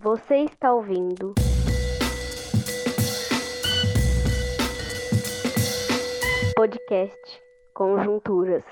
[0.00, 1.34] Você está ouvindo.
[6.54, 7.42] Podcast
[7.74, 8.62] Conjunturas.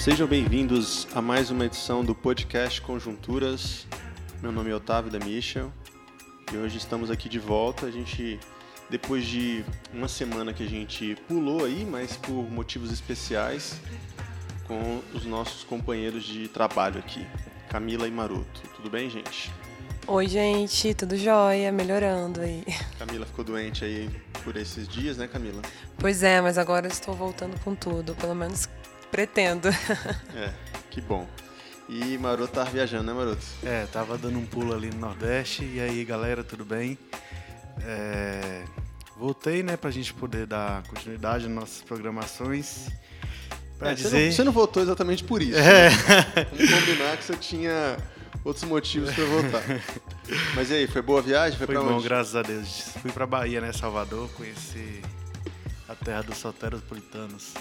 [0.00, 3.86] Sejam bem-vindos a mais uma edição do podcast Conjunturas.
[4.40, 5.70] Meu nome é Otávio da Michel
[6.50, 7.84] e hoje estamos aqui de volta.
[7.84, 8.40] A gente,
[8.88, 13.78] depois de uma semana que a gente pulou aí, mas por motivos especiais,
[14.66, 17.26] com os nossos companheiros de trabalho aqui,
[17.68, 18.62] Camila e Maroto.
[18.74, 19.52] Tudo bem, gente?
[20.06, 22.64] Oi, gente, tudo jóia, melhorando aí.
[22.98, 24.08] Camila ficou doente aí
[24.42, 25.60] por esses dias, né, Camila?
[25.98, 28.66] Pois é, mas agora estou voltando com tudo, pelo menos
[29.10, 29.68] Pretendo.
[30.34, 30.52] É,
[30.90, 31.28] que bom.
[31.88, 33.44] E Maroto tava viajando, né, Maroto?
[33.64, 35.64] É, tava dando um pulo ali no Nordeste.
[35.64, 36.96] E aí, galera, tudo bem?
[37.82, 38.62] É,
[39.16, 42.88] voltei, né, pra gente poder dar continuidade nas nossas programações.
[43.76, 44.08] Pra é, dizer...
[44.08, 45.58] Você não, você, não, voltou exatamente por isso.
[45.58, 45.90] É.
[45.90, 45.96] Né?
[46.52, 47.96] Vamos combinar que você tinha
[48.44, 49.62] outros motivos para voltar.
[50.54, 51.58] Mas e aí, foi boa viagem?
[51.58, 52.04] Foi, foi bom, onde?
[52.04, 52.92] graças a Deus.
[53.02, 55.02] Fui pra Bahia, né, Salvador, conheci
[55.88, 57.54] a terra dos soteropolitanos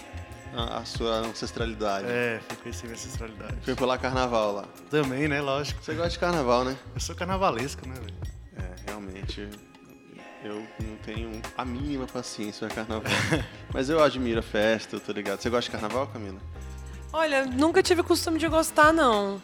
[0.55, 2.07] a, a sua ancestralidade.
[2.07, 3.57] É, fui conhecer minha ancestralidade.
[3.61, 4.65] Foi pular carnaval lá.
[4.89, 5.41] Também, né?
[5.41, 5.83] Lógico.
[5.83, 6.77] Você gosta de carnaval, né?
[6.93, 8.13] Eu sou carnavalesco, né, velho?
[8.57, 9.47] É, realmente.
[10.43, 13.11] Eu não tenho a mínima paciência para carnaval.
[13.73, 15.41] Mas eu admiro a festa, eu tô ligado.
[15.41, 16.39] Você gosta de carnaval, Camila?
[17.11, 19.41] Olha, nunca tive costume de gostar, não.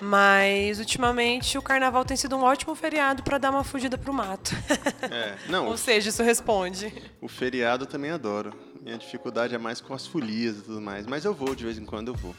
[0.00, 4.52] Mas ultimamente o carnaval tem sido um ótimo feriado para dar uma fugida pro mato.
[5.08, 5.66] É, não.
[5.70, 6.92] Ou seja, isso responde.
[7.20, 8.52] O feriado eu também adoro.
[8.82, 11.78] Minha dificuldade é mais com as folias e tudo mais, mas eu vou de vez
[11.78, 12.34] em quando eu vou.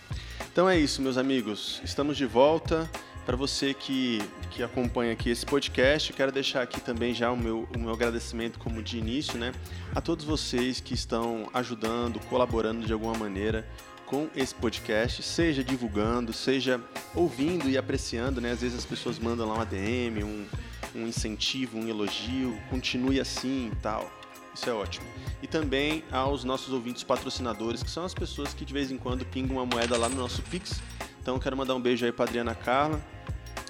[0.52, 1.80] Então é isso, meus amigos.
[1.86, 2.89] Estamos de volta.
[3.25, 4.19] Para você que,
[4.52, 8.59] que acompanha aqui esse podcast, quero deixar aqui também já o meu, o meu agradecimento
[8.59, 9.53] como de início, né?
[9.95, 13.65] A todos vocês que estão ajudando, colaborando de alguma maneira
[14.05, 16.82] com esse podcast, seja divulgando, seja
[17.15, 18.52] ouvindo e apreciando, né?
[18.52, 20.45] Às vezes as pessoas mandam lá um ADM, um,
[20.93, 24.11] um incentivo, um elogio, continue assim e tal.
[24.53, 25.05] Isso é ótimo.
[25.41, 29.25] E também aos nossos ouvintes patrocinadores, que são as pessoas que de vez em quando
[29.25, 30.81] pingam uma moeda lá no nosso Pix.
[31.21, 33.02] Então quero mandar um beijo aí para Adriana Carla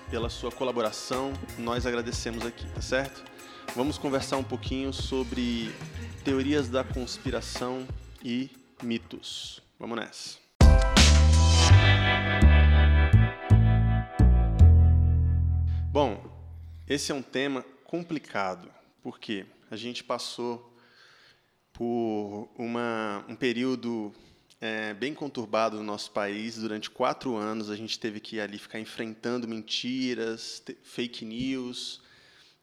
[0.09, 1.33] pela sua colaboração.
[1.57, 3.23] Nós agradecemos aqui, tá certo?
[3.75, 5.73] Vamos conversar um pouquinho sobre
[6.23, 7.87] teorias da conspiração
[8.23, 8.51] e
[8.83, 9.61] mitos.
[9.79, 10.37] Vamos nessa.
[15.91, 16.23] Bom,
[16.87, 18.69] esse é um tema complicado,
[19.01, 20.72] porque a gente passou
[21.73, 24.13] por uma, um período
[24.61, 26.57] é, bem conturbado no nosso país.
[26.57, 31.99] Durante quatro anos, a gente teve que ali ficar enfrentando mentiras, fake news,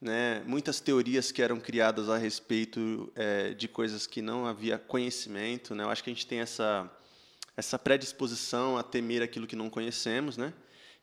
[0.00, 0.42] né?
[0.46, 5.74] muitas teorias que eram criadas a respeito é, de coisas que não havia conhecimento.
[5.74, 5.82] Né?
[5.82, 6.90] Eu acho que a gente tem essa,
[7.56, 10.36] essa predisposição a temer aquilo que não conhecemos.
[10.36, 10.54] Né?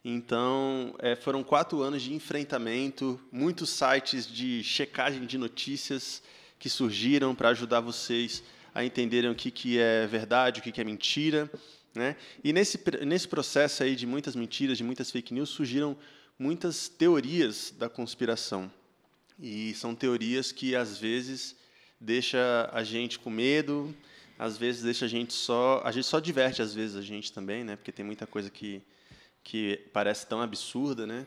[0.03, 6.23] Então, é, foram quatro anos de enfrentamento, muitos sites de checagem de notícias
[6.59, 10.81] que surgiram para ajudar vocês a entenderem o que, que é verdade, o que, que
[10.81, 11.50] é mentira.
[11.95, 12.16] Né?
[12.44, 15.97] E nesse, nesse processo aí de muitas mentiras, de muitas fake news, surgiram
[16.38, 18.72] muitas teorias da conspiração.
[19.40, 21.56] E são teorias que, às vezes,
[22.00, 23.96] deixa a gente com medo,
[24.38, 25.81] às vezes deixa a gente só...
[25.84, 27.75] A gente só diverte, às vezes, a gente também, né?
[27.75, 28.81] porque tem muita coisa que,
[29.44, 31.25] que parece tão absurda, né?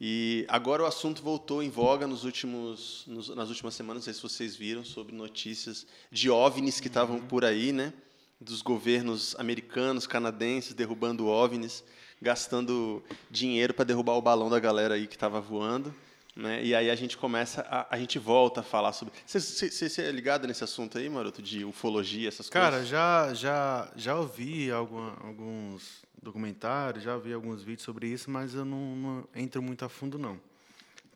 [0.00, 4.14] E agora o assunto voltou em voga nos últimos, nos, nas últimas semanas, não sei
[4.14, 7.26] se vocês viram, sobre notícias de OVNIs que estavam uhum.
[7.26, 7.92] por aí, né?
[8.40, 11.82] Dos governos americanos, canadenses derrubando OVNIs,
[12.22, 15.92] gastando dinheiro para derrubar o balão da galera aí que estava voando.
[16.36, 16.64] Né?
[16.64, 19.12] E aí a gente começa, a, a gente volta a falar sobre.
[19.26, 22.90] Você é ligado nesse assunto aí, Maroto, de ufologia, essas Cara, coisas?
[22.92, 28.64] Cara, já, já, já ouvi alguns documentários, já vi alguns vídeos sobre isso, mas eu
[28.64, 30.40] não, não entro muito a fundo, não.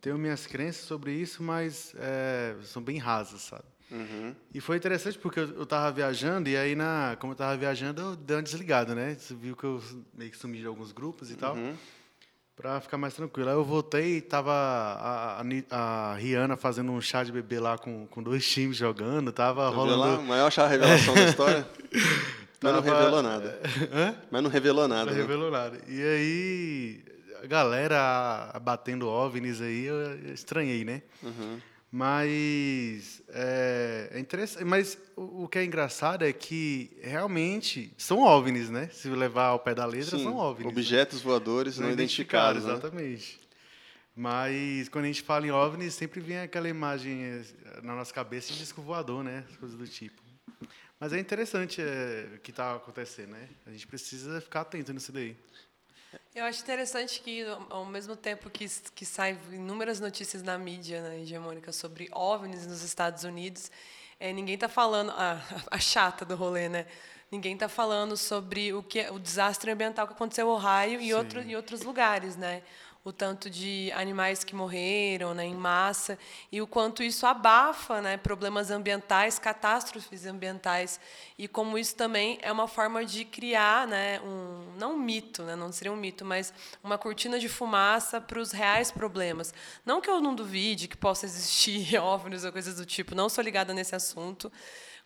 [0.00, 3.64] Tenho minhas crenças sobre isso, mas é, são bem rasas, sabe?
[3.92, 4.34] Uhum.
[4.54, 8.16] E foi interessante porque eu estava viajando e aí, na, como eu estava viajando, eu
[8.16, 9.14] dei uma desligada, né?
[9.14, 9.82] Você viu que eu
[10.14, 11.76] meio que sumi de alguns grupos e tal, uhum.
[12.56, 13.50] para ficar mais tranquilo.
[13.50, 17.76] Aí eu voltei e tava a, a, a, Rihanna fazendo um chá de bebê lá
[17.76, 20.00] com, com dois times jogando, tava Você rolando...
[20.00, 21.68] Lá, maior chá revelação da história?
[22.62, 23.60] Mas não revelou nada.
[23.92, 24.14] Hã?
[24.30, 25.06] Mas não revelou nada.
[25.06, 25.20] Não né?
[25.20, 25.78] revelou nada.
[25.88, 27.04] E aí,
[27.42, 31.02] a galera batendo OVNIs aí, eu estranhei, né?
[31.22, 31.58] Uhum.
[31.94, 34.64] Mas é, é, interessante.
[34.64, 38.88] Mas o, o, que é engraçado é que realmente são OVNIs, né?
[38.90, 40.64] Se levar ao pé da letra, Sim, são OVNIs.
[40.64, 40.70] Né?
[40.70, 41.24] Objetos né?
[41.24, 42.62] voadores não, não identificados.
[42.62, 43.02] identificados né?
[43.02, 43.40] Exatamente.
[44.16, 47.44] Mas quando a gente fala em OVNIs, sempre vem aquela imagem eh,
[47.82, 49.44] na nossa cabeça de disco voador, né?
[49.50, 50.21] As coisas do tipo.
[51.02, 53.48] Mas é interessante é, o que está acontecendo, né?
[53.66, 55.36] A gente precisa ficar atento nisso daí.
[56.32, 61.18] Eu acho interessante que, ao mesmo tempo que, que saem inúmeras notícias na mídia né,
[61.22, 63.68] hegemônica sobre OVNIs nos Estados Unidos,
[64.20, 66.86] é, ninguém está falando, a, a chata do rolê, né?
[67.32, 71.12] Ninguém está falando sobre o que é, o desastre ambiental que aconteceu em Ohio e,
[71.12, 72.62] outro, e outros lugares, né?
[73.04, 76.16] O tanto de animais que morreram né, em massa
[76.52, 81.00] e o quanto isso abafa né, problemas ambientais, catástrofes ambientais
[81.36, 85.56] e como isso também é uma forma de criar né, um não um mito, né,
[85.56, 89.52] não seria um mito, mas uma cortina de fumaça para os reais problemas.
[89.84, 93.42] Não que eu não duvide que possa existir óvulos ou coisas do tipo, não sou
[93.42, 94.52] ligada nesse assunto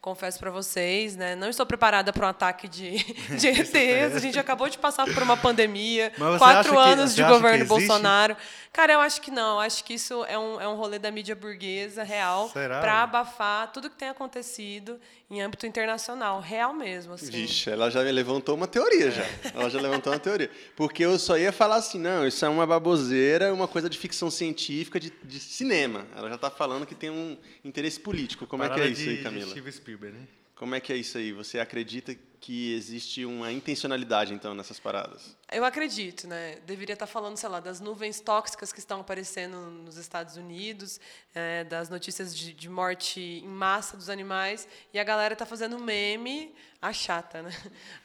[0.00, 1.34] confesso para vocês, né?
[1.34, 2.96] Não estou preparada para um ataque de,
[3.37, 4.14] de ETs.
[4.14, 8.37] A gente acabou de passar por uma pandemia, quatro anos que, de governo Bolsonaro.
[8.72, 9.58] Cara, eu acho que não.
[9.58, 13.90] Acho que isso é um, é um rolê da mídia burguesa real para abafar tudo
[13.90, 17.14] que tem acontecido em âmbito internacional, real mesmo.
[17.14, 17.31] Assim.
[17.31, 19.25] Vixe, ela já levantou uma teoria já.
[19.55, 20.50] Ela já levantou uma teoria.
[20.76, 24.31] Porque eu só ia falar assim, não, isso é uma baboseira, uma coisa de ficção
[24.31, 26.06] científica, de, de cinema.
[26.17, 28.46] Ela já está falando que tem um interesse político.
[28.46, 29.50] Como Parada é que é isso aí, Camila?
[29.50, 30.26] Steve Spielberg, né?
[30.55, 31.32] Como é que é isso aí?
[31.32, 35.37] Você acredita que existe uma intencionalidade, então, nessas paradas?
[35.50, 36.60] Eu acredito, né?
[36.64, 41.00] Deveria estar falando, sei lá, das nuvens tóxicas que estão aparecendo nos Estados Unidos,
[41.34, 45.76] é, das notícias de, de, morte em massa dos animais, e a galera está fazendo
[45.81, 47.50] meme, a chata, né?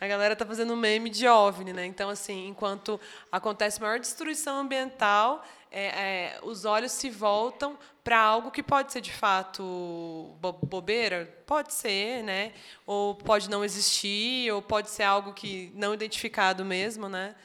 [0.01, 1.85] A galera está fazendo meme de OVNI, né?
[1.85, 2.99] Então, assim, enquanto
[3.31, 8.99] acontece maior destruição ambiental, é, é, os olhos se voltam para algo que pode ser
[8.99, 12.51] de fato bobeira, pode ser, né?
[12.85, 17.35] Ou pode não existir, ou pode ser algo que não identificado mesmo, né?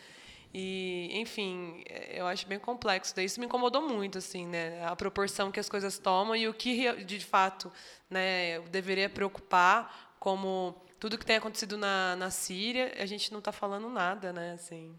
[0.53, 3.15] E, enfim, eu acho bem complexo.
[3.15, 4.85] Daí isso me incomodou muito, assim, né?
[4.85, 7.71] A proporção que as coisas tomam e o que de fato,
[8.11, 13.53] né, deveria preocupar, como tudo que tem acontecido na, na Síria, a gente não está
[13.53, 14.53] falando nada, né?
[14.55, 14.99] Assim.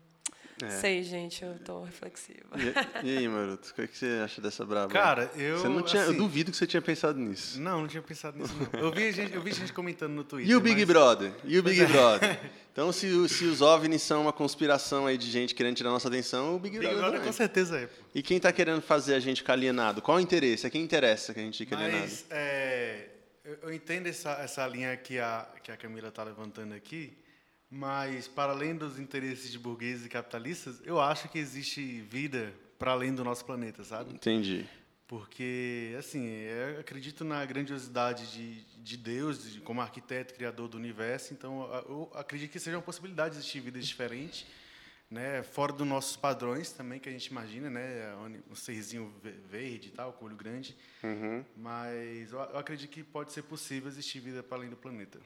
[0.63, 0.69] É.
[0.69, 2.49] Sei, gente, eu tô reflexiva.
[3.03, 4.91] E, e aí, Maroto, o que, é que você acha dessa braba?
[4.91, 5.59] Cara, eu.
[5.59, 7.59] Você não tinha, assim, eu duvido que você tinha pensado nisso.
[7.59, 8.53] Não, não tinha pensado nisso.
[8.73, 8.79] Não.
[8.79, 10.51] Eu, vi gente, eu vi gente comentando no Twitter.
[10.51, 10.87] E o Big mas...
[10.87, 11.31] Brother?
[11.45, 12.39] E o Big Brother?
[12.77, 16.55] Então, se, se os OVNIs são uma conspiração aí de gente querendo tirar nossa atenção,
[16.55, 17.09] o Big, Big Brother.
[17.09, 17.89] Brother com certeza é.
[18.13, 19.99] E quem está querendo fazer a gente ficar alienado?
[19.99, 20.67] Qual o interesse?
[20.67, 22.01] É quem interessa que a gente fique alienado?
[22.01, 23.07] Mas, é,
[23.63, 27.17] eu, entendo essa, essa linha que a, que a Camila está levantando aqui.
[27.69, 32.91] Mas, para além dos interesses de burgueses e capitalistas, eu acho que existe vida para
[32.91, 34.13] além do nosso planeta, sabe?
[34.13, 34.65] Entendi.
[35.07, 41.33] Porque, assim, eu acredito na grandiosidade de, de Deus de, como arquiteto, criador do universo,
[41.33, 44.45] então eu acredito que seja uma possibilidade de existir vidas diferentes,
[45.09, 48.13] né, fora dos nossos padrões também, que a gente imagina, né,
[48.51, 49.13] um serzinho
[49.49, 50.75] verde e tal, com olho grande.
[51.01, 51.43] Uhum.
[51.55, 55.19] Mas eu acredito que pode ser possível existir vida para além do planeta.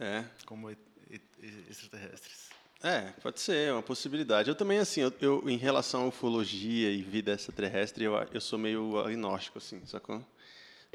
[0.00, 0.24] É.
[0.44, 0.68] Como
[1.68, 2.50] extraterrestres.
[2.82, 4.48] É, pode ser, é uma possibilidade.
[4.48, 8.58] Eu também, assim, eu, eu em relação à ufologia e vida extraterrestre, eu, eu sou
[8.58, 10.24] meio agnóstico, assim, sacou?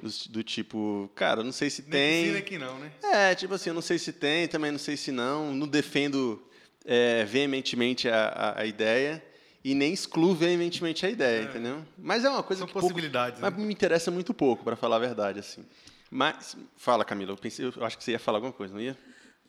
[0.01, 2.31] Do, do tipo, cara, não sei se nem tem.
[2.33, 2.91] Nem que não, né?
[3.01, 5.55] É, tipo assim, eu não sei se tem, também não sei se não.
[5.55, 6.45] Não defendo
[6.85, 9.23] é, veementemente a, a, a, ideia
[9.63, 11.43] e nem excluo veementemente a ideia, é.
[11.45, 11.85] entendeu?
[11.97, 12.73] Mas é uma coisa São que.
[12.73, 13.39] possibilidades.
[13.39, 13.57] Pouco, né?
[13.57, 15.65] Mas me interessa muito pouco, para falar a verdade, assim.
[16.11, 18.97] Mas, fala, Camila, eu, pensei, eu acho que você ia falar alguma coisa, não ia?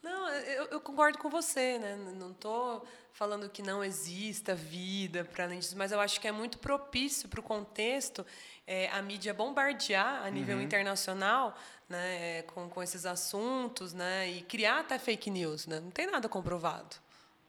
[0.08, 1.96] Não, eu, eu concordo com você, né?
[2.16, 6.32] Não estou falando que não exista vida para além disso, mas eu acho que é
[6.32, 8.24] muito propício para o contexto
[8.66, 10.62] é, a mídia bombardear a nível uhum.
[10.62, 11.54] internacional
[11.88, 15.66] né, com, com esses assuntos né, e criar até fake news.
[15.66, 15.78] Né?
[15.78, 16.96] Não tem nada comprovado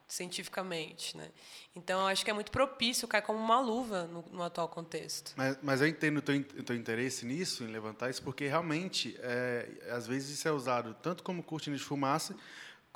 [0.09, 1.29] cientificamente, né?
[1.75, 5.33] Então, acho que é muito propício cair como uma luva no, no atual contexto.
[5.37, 9.15] Mas, mas, eu entendo o teu, o teu interesse nisso, em levantar isso, porque realmente,
[9.19, 12.35] é, às vezes, isso é usado tanto como cortina de fumaça,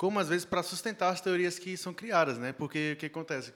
[0.04, 2.52] como às vezes para sustentar as teorias que são criadas, né?
[2.52, 3.54] Porque o que acontece?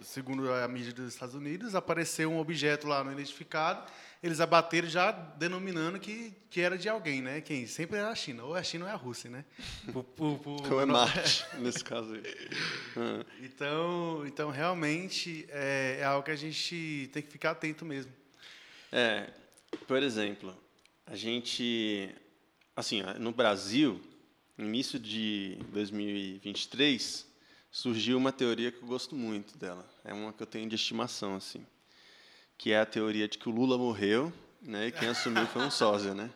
[0.00, 3.84] Segundo a mídia dos Estados Unidos, apareceu um objeto lá não identificado
[4.22, 7.42] eles abateram já denominando que, que era de alguém, né?
[7.42, 9.44] Quem sempre era a China, ou é a China ou é a Rússia, né?
[9.92, 12.22] Por, por, por, ou é Marte, nesse caso aí.
[12.96, 13.24] Uhum.
[13.44, 18.10] Então, então, realmente, é, é algo que a gente tem que ficar atento mesmo.
[18.90, 19.28] É,
[19.86, 20.56] por exemplo,
[21.04, 22.10] a gente,
[22.74, 24.00] assim, no Brasil,
[24.56, 27.26] no início de 2023,
[27.70, 29.88] surgiu uma teoria que eu gosto muito dela.
[30.04, 31.64] É uma que eu tenho de estimação, assim
[32.58, 34.32] que é a teoria de que o Lula morreu
[34.66, 34.88] né?
[34.88, 36.30] E quem assumiu foi um sósia, né?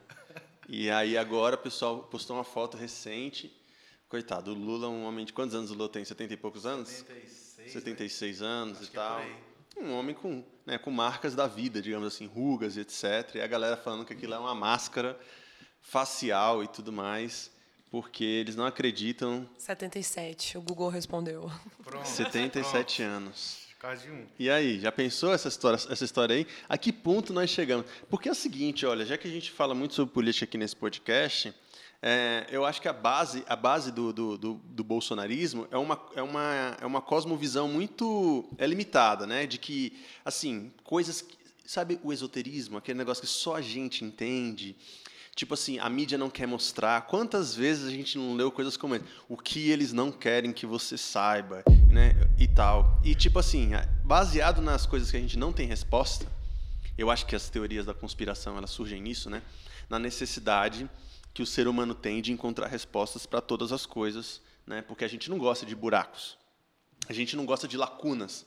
[0.69, 3.53] E aí agora o pessoal postou uma foto recente.
[4.09, 6.05] Coitado, o Lula, um homem de quantos anos o Lula tem?
[6.05, 6.89] 70 e poucos anos?
[6.89, 7.73] 76.
[7.73, 9.23] 76 anos Acho e é tal.
[9.77, 13.35] Um homem com, né, com marcas da vida, digamos assim, rugas e etc.
[13.37, 15.19] E a galera falando que aquilo é uma máscara
[15.81, 17.51] facial e tudo mais,
[17.91, 21.51] porque eles não acreditam 77, o Google respondeu.
[21.83, 22.07] Pronto.
[22.07, 23.57] 77 anos.
[23.57, 23.71] Pronto.
[23.81, 24.27] Quase um.
[24.39, 26.47] E aí, já pensou essa história, essa história aí?
[26.69, 27.87] A que ponto nós chegamos?
[28.11, 30.77] Porque é o seguinte, olha, já que a gente fala muito sobre política aqui nesse
[30.77, 31.55] podcast,
[32.03, 35.99] é, eu acho que a base, a base do, do, do, do bolsonarismo é uma,
[36.15, 39.47] é, uma, é uma cosmovisão muito é limitada, né?
[39.47, 41.23] De que, assim, coisas...
[41.23, 42.77] que- Sabe o esoterismo?
[42.79, 44.75] Aquele negócio que só a gente entende.
[45.35, 47.01] Tipo assim, a mídia não quer mostrar.
[47.03, 48.99] Quantas vezes a gente não leu coisas como?
[49.29, 52.15] O que eles não querem que você saiba, né?
[52.39, 53.01] E tal.
[53.05, 53.71] E tipo assim,
[54.05, 56.27] baseado nas coisas que a gente não tem resposta,
[56.99, 59.43] eu acho que as teorias da conspiração elas surgem nisso, né?
[59.89, 60.89] Na necessidade
[61.33, 64.83] que o ser humano tem de encontrar respostas para todas as coisas, né?
[64.83, 66.37] Porque a gente não gosta de buracos.
[67.09, 68.45] A gente não gosta de lacunas.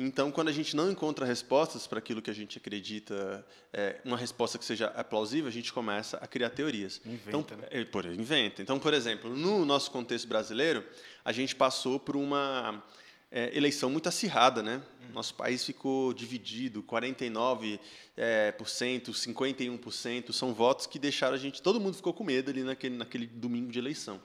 [0.00, 4.16] Então, quando a gente não encontra respostas para aquilo que a gente acredita, é, uma
[4.16, 7.00] resposta que seja é, plausível, a gente começa a criar teorias.
[7.04, 7.66] Inventa, então, né?
[7.68, 8.62] é, por, inventa.
[8.62, 10.84] Então, por exemplo, no nosso contexto brasileiro,
[11.24, 12.80] a gente passou por uma
[13.28, 14.80] é, eleição muito acirrada, né?
[15.12, 17.80] Nosso país ficou dividido, 49
[18.16, 22.50] é, por cento, 51%, são votos que deixaram a gente, todo mundo ficou com medo
[22.50, 24.20] ali naquele, naquele domingo de eleição.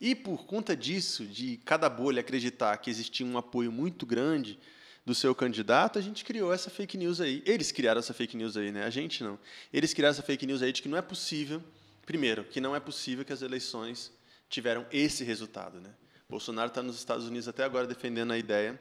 [0.00, 4.56] E por conta disso, de cada bolha acreditar que existia um apoio muito grande
[5.04, 7.42] do seu candidato, a gente criou essa fake news aí.
[7.46, 8.84] Eles criaram essa fake news aí, né?
[8.84, 9.38] A gente não.
[9.72, 11.62] Eles criaram essa fake news aí de que não é possível,
[12.04, 14.12] primeiro, que não é possível que as eleições
[14.48, 15.90] tiveram esse resultado, né?
[16.28, 18.80] Bolsonaro está nos Estados Unidos até agora defendendo a ideia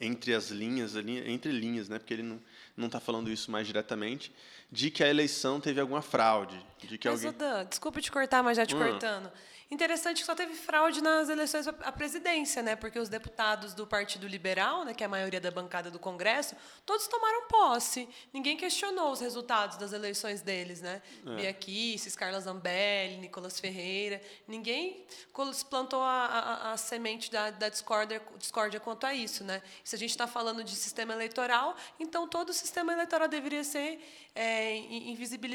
[0.00, 1.98] entre as linhas, entre linhas, né?
[1.98, 2.40] Porque ele não
[2.76, 4.32] não está falando isso mais diretamente,
[4.70, 8.40] de que a eleição teve alguma fraude, de que Mas, alguém Dan, desculpa te cortar,
[8.40, 8.78] mas já te Hum.
[8.78, 9.32] cortando.
[9.70, 12.74] Interessante que só teve fraude nas eleições à presidência, né?
[12.74, 16.56] Porque os deputados do Partido Liberal, né, que é a maioria da bancada do Congresso,
[16.86, 18.08] todos tomaram posse.
[18.32, 21.02] Ninguém questionou os resultados das eleições deles, né?
[21.26, 21.34] É.
[21.36, 24.22] Bia Kicis, Carla Zambelli, Nicolas Ferreira.
[24.46, 25.04] Ninguém
[25.68, 29.60] plantou a, a- a semente da, da discórdia, discórdia quanto a isso, né?
[29.84, 34.00] Se a gente está falando de sistema eleitoral, então todo o sistema eleitoral deveria ser
[34.40, 34.76] é,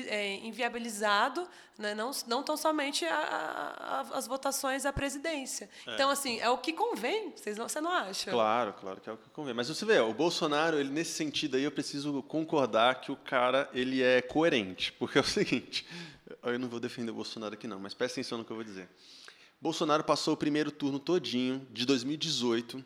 [0.10, 1.48] é, inviabilizado,
[1.78, 1.96] né?
[1.96, 3.16] não, não tão somente a-
[4.12, 5.70] a- as votações à presidência.
[5.88, 8.30] Então, assim, é o que convém, vocês não, você não acha?
[8.32, 9.54] Claro, claro que é o que convém.
[9.54, 13.70] Mas você vê, o Bolsonaro, ele nesse sentido aí, eu preciso concordar que o cara
[13.74, 15.86] ele é coerente, porque é o seguinte,
[16.44, 18.66] eu não vou defender o Bolsonaro aqui não, mas presta atenção no que eu vou
[18.66, 18.90] dizer.
[19.62, 22.84] Bolsonaro passou o primeiro turno todinho de 2018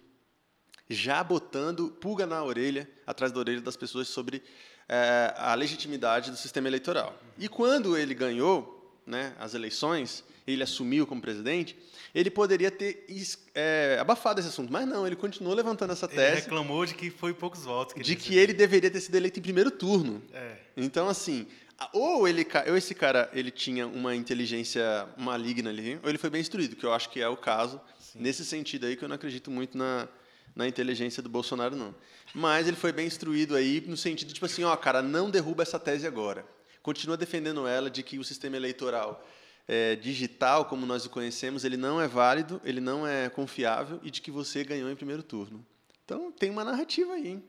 [0.89, 4.41] já botando pulga na orelha, atrás da orelha das pessoas sobre
[4.89, 7.13] eh, a legitimidade do sistema eleitoral.
[7.38, 11.77] E quando ele ganhou né, as eleições, ele assumiu como presidente,
[12.15, 13.06] ele poderia ter
[13.53, 17.10] eh, abafado esse assunto, mas não, ele continuou levantando essa Ele tese reclamou de que
[17.12, 17.94] foi poucos votos.
[17.96, 18.44] de que recebeu.
[18.44, 20.22] ele deveria ter sido eleito em primeiro turno.
[20.34, 20.56] É.
[20.75, 21.46] Então, assim,
[21.94, 26.41] ou ele, ou esse cara ele tinha uma inteligência maligna ali, ou ele foi bem
[26.41, 27.79] instruído, que eu acho que é o caso.
[28.15, 30.08] Nesse sentido aí, que eu não acredito muito na,
[30.57, 31.93] na inteligência do Bolsonaro, não.
[32.33, 35.79] Mas ele foi bem instruído aí no sentido, tipo assim, ó, cara, não derruba essa
[35.79, 36.43] tese agora.
[36.81, 39.23] Continua defendendo ela de que o sistema eleitoral
[39.67, 44.09] é, digital, como nós o conhecemos, ele não é válido, ele não é confiável e
[44.09, 45.63] de que você ganhou em primeiro turno.
[46.03, 47.43] Então, tem uma narrativa aí, hein?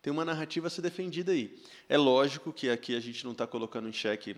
[0.00, 1.58] Tem uma narrativa a ser defendida aí.
[1.88, 4.34] É lógico que aqui a gente não está colocando em xeque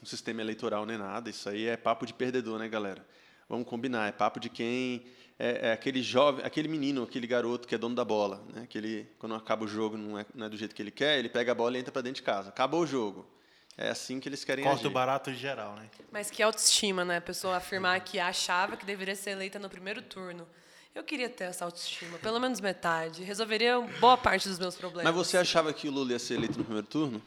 [0.00, 1.30] o sistema eleitoral nem nada.
[1.30, 3.04] Isso aí é papo de perdedor, né, galera?
[3.48, 4.08] Vamos combinar.
[4.08, 5.04] É papo de quem
[5.40, 8.66] é, é aquele jovem, aquele menino, aquele garoto que é dono da bola, né?
[8.68, 11.18] Que ele, quando acaba o jogo, não é, não é do jeito que ele quer,
[11.18, 12.50] ele pega a bola e entra para dentro de casa.
[12.50, 13.26] Acabou o jogo.
[13.74, 14.92] É assim que eles querem Corta o agir.
[14.92, 15.88] barato geral, né?
[16.12, 17.16] Mas que autoestima, né?
[17.16, 20.46] A pessoa afirmar que achava que deveria ser eleita no primeiro turno.
[20.94, 23.22] Eu queria ter essa autoestima, pelo menos metade.
[23.22, 25.10] Resolveria boa parte dos meus problemas.
[25.10, 27.22] Mas você achava que o Lula ia ser eleito no primeiro turno?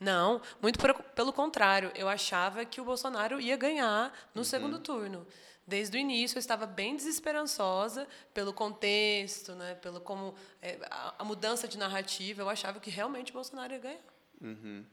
[0.00, 0.80] Não, muito
[1.14, 1.92] pelo contrário.
[1.94, 5.24] Eu achava que o Bolsonaro ia ganhar no segundo turno.
[5.66, 9.74] Desde o início eu estava bem desesperançosa pelo contexto, né?
[9.76, 12.42] Pelo como é, a, a mudança de narrativa.
[12.42, 14.00] Eu achava que realmente o Bolsonaro ia ganhar.
[14.40, 14.84] Uhum.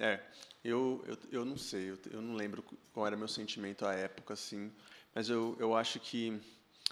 [0.00, 0.20] É,
[0.64, 4.34] eu, eu, eu não sei, eu, eu não lembro qual era meu sentimento à época,
[4.34, 4.72] assim,
[5.14, 6.38] mas eu, eu acho que.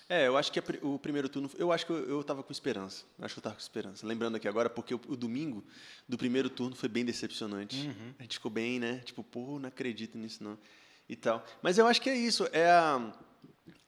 [0.09, 1.50] É, eu acho que o primeiro turno.
[1.57, 3.05] Eu acho que eu, eu tava com esperança.
[3.19, 4.07] Eu acho que eu tava com esperança.
[4.07, 5.64] Lembrando aqui agora, porque o, o domingo
[6.09, 7.91] do primeiro turno foi bem decepcionante.
[8.19, 8.99] A gente ficou bem, né?
[9.05, 10.59] Tipo, pô, não acredito nisso, não.
[11.08, 11.44] E tal.
[11.62, 12.49] Mas eu acho que é isso.
[12.52, 13.12] É a.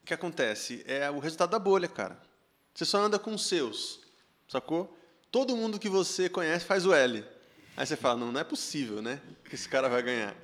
[0.01, 0.83] O que acontece?
[0.87, 2.17] É o resultado da bolha, cara.
[2.73, 4.01] Você só anda com os seus,
[4.47, 4.95] sacou?
[5.31, 7.25] Todo mundo que você conhece faz o L.
[7.75, 9.21] Aí você fala, não, não é possível, né?
[9.45, 10.35] Que esse cara vai ganhar.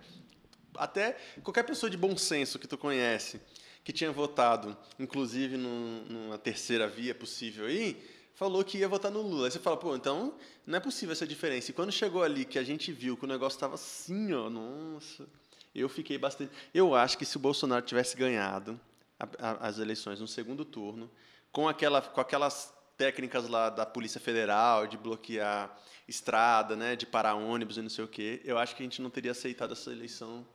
[0.75, 3.39] Até qualquer pessoa de bom senso que tu conhece,
[3.83, 8.03] que tinha votado, inclusive num, numa terceira via possível aí,
[8.33, 9.47] falou que ia votar no Lula.
[9.47, 11.71] Aí você fala, pô, então não é possível essa diferença.
[11.71, 15.27] E quando chegou ali que a gente viu que o negócio estava assim, ó, nossa,
[15.81, 16.51] eu fiquei bastante.
[16.73, 18.79] Eu acho que se o Bolsonaro tivesse ganhado
[19.19, 21.09] a, a, as eleições no segundo turno,
[21.51, 25.75] com, aquela, com aquelas técnicas lá da Polícia Federal de bloquear
[26.07, 29.01] estrada, né, de parar ônibus e não sei o quê, eu acho que a gente
[29.01, 30.45] não teria aceitado essa eleição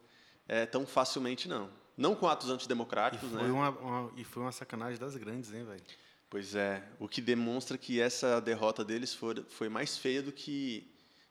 [0.46, 1.70] é, tão facilmente, não.
[1.96, 3.50] Não com atos antidemocráticos, e foi né?
[3.50, 5.82] Uma, uma, e foi uma sacanagem das grandes, hein, velho?
[6.30, 10.86] Pois é, o que demonstra que essa derrota deles foi, foi mais feia do que,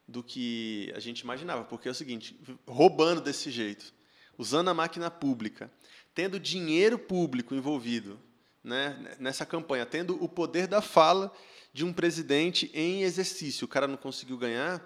[0.08, 1.64] do que a gente imaginava.
[1.64, 3.94] Porque é o seguinte, roubando desse jeito,
[4.38, 5.70] usando a máquina pública,
[6.16, 8.20] tendo dinheiro público envolvido
[8.64, 11.32] né, nessa campanha, tendo o poder da fala
[11.74, 13.66] de um presidente em exercício.
[13.66, 14.84] O cara não conseguiu ganhar,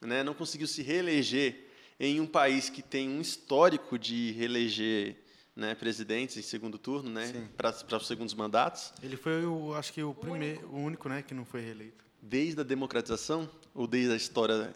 [0.00, 1.68] né, não conseguiu se reeleger
[2.00, 5.16] em um país que tem um histórico de reeleger
[5.54, 8.92] né, presidentes em segundo turno, né, para os segundos mandatos.
[9.02, 12.04] Ele foi, o, acho que o primeiro, o único, né, que não foi reeleito.
[12.20, 14.74] Desde a democratização ou desde a história?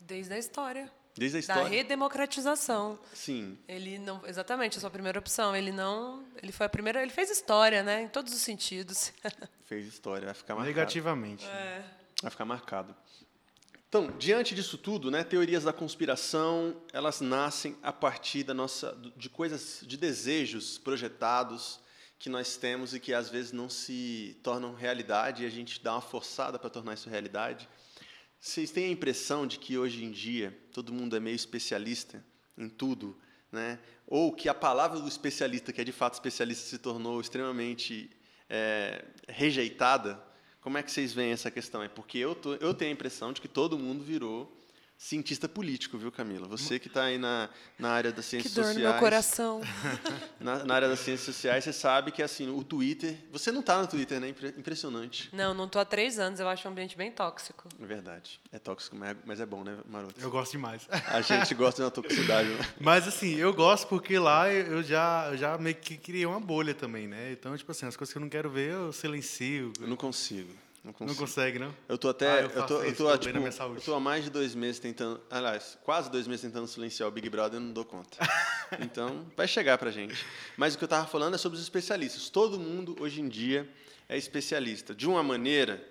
[0.00, 0.90] Desde a história.
[1.16, 1.62] Desde a história.
[1.62, 2.98] Da redemocratização.
[3.14, 3.58] Sim.
[3.66, 5.56] Ele não, exatamente, a sua primeira opção.
[5.56, 9.12] Ele não, ele foi a primeira, ele fez história, né, em todos os sentidos.
[9.64, 10.76] Fez história, vai ficar marcado.
[10.76, 11.44] Negativamente.
[11.44, 11.84] É.
[12.22, 12.94] Vai ficar marcado.
[13.88, 19.28] Então, diante disso tudo, né, teorias da conspiração, elas nascem a partir da nossa de
[19.28, 21.80] coisas, de desejos projetados
[22.18, 25.94] que nós temos e que às vezes não se tornam realidade e a gente dá
[25.94, 27.68] uma forçada para tornar isso realidade.
[28.46, 32.24] Vocês têm a impressão de que hoje em dia todo mundo é meio especialista
[32.56, 33.18] em tudo,
[33.50, 33.80] né?
[34.06, 38.08] Ou que a palavra do especialista, que é de fato especialista, se tornou extremamente
[38.48, 40.22] é, rejeitada?
[40.60, 41.82] Como é que vocês veem essa questão?
[41.82, 44.55] É porque eu, tô, eu tenho a impressão de que todo mundo virou
[44.98, 46.48] cientista político, viu, Camila?
[46.48, 48.84] Você que está aí na, na área das ciências que dor sociais.
[48.84, 49.60] no meu coração.
[50.40, 53.16] Na, na, área das ciências sociais, você sabe que assim o Twitter.
[53.32, 54.28] Você não está no Twitter, né?
[54.28, 55.28] Impressionante.
[55.32, 56.38] Não, não estou há três anos.
[56.38, 57.68] Eu acho um ambiente bem tóxico.
[57.80, 58.40] É verdade.
[58.52, 60.20] É tóxico, mas é bom, né, Maroto?
[60.20, 60.86] Eu gosto demais.
[61.08, 62.68] A gente gosta de uma toxicidade, né?
[62.80, 66.74] Mas assim, eu gosto porque lá eu já, eu já meio que criei uma bolha
[66.74, 67.32] também, né?
[67.32, 69.72] Então, tipo assim, as coisas que eu não quero ver, eu silencio.
[69.80, 70.65] Eu não consigo.
[70.86, 71.74] Não, não, consegue, não?
[71.88, 72.30] Eu tô até.
[72.30, 75.20] Ah, eu, eu, tô, eu, tô, tipo, eu tô há mais de dois meses tentando.
[75.28, 78.16] Aliás, quase dois meses tentando silenciar o Big Brother e não dou conta.
[78.80, 80.24] então, vai chegar pra gente.
[80.56, 82.28] Mas o que eu tava falando é sobre os especialistas.
[82.28, 83.68] Todo mundo, hoje em dia,
[84.08, 84.94] é especialista.
[84.94, 85.84] De uma maneira,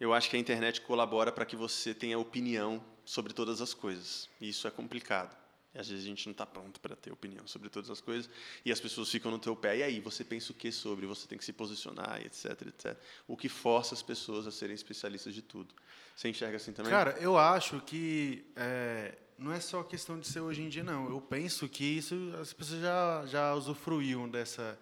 [0.00, 4.30] eu acho que a internet colabora para que você tenha opinião sobre todas as coisas.
[4.40, 5.43] E isso é complicado.
[5.74, 8.30] E às vezes a gente não está pronto para ter opinião sobre todas as coisas
[8.64, 9.78] e as pessoas ficam no teu pé.
[9.78, 11.04] E aí, você pensa o que sobre?
[11.06, 12.96] Você tem que se posicionar, etc, etc.
[13.26, 15.74] O que força as pessoas a serem especialistas de tudo.
[16.14, 16.92] Você enxerga assim também?
[16.92, 21.10] Cara, eu acho que é, não é só questão de ser hoje em dia, não.
[21.10, 24.78] Eu penso que isso as pessoas já, já usufruíam dessa,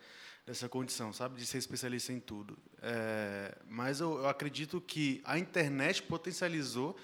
[0.47, 1.37] dessa condição, sabe?
[1.37, 2.59] De ser especialista em tudo.
[2.83, 6.97] É, mas eu, eu acredito que a internet potencializou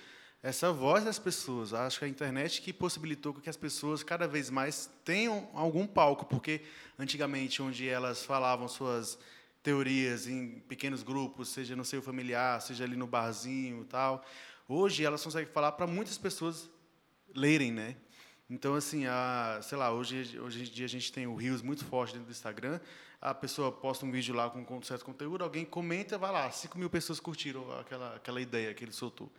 [0.43, 1.75] essa voz das pessoas.
[1.75, 6.25] Acho que a internet que possibilitou que as pessoas cada vez mais tenham algum palco,
[6.25, 6.63] porque
[6.99, 9.19] antigamente onde elas falavam suas
[9.63, 14.25] teorias em pequenos grupos, seja no seu familiar, seja ali no barzinho, tal,
[14.69, 16.71] hoje elas conseguem falar para muitas pessoas
[17.35, 17.97] lerem, né?
[18.49, 21.85] Então assim, a, sei lá, hoje hoje em dia a gente tem o Rios muito
[21.85, 22.81] forte dentro do Instagram.
[23.21, 26.79] A pessoa posta um vídeo lá com, com certo conteúdo, alguém comenta, vai lá, 5
[26.79, 29.31] mil pessoas curtiram aquela aquela ideia que ele soltou.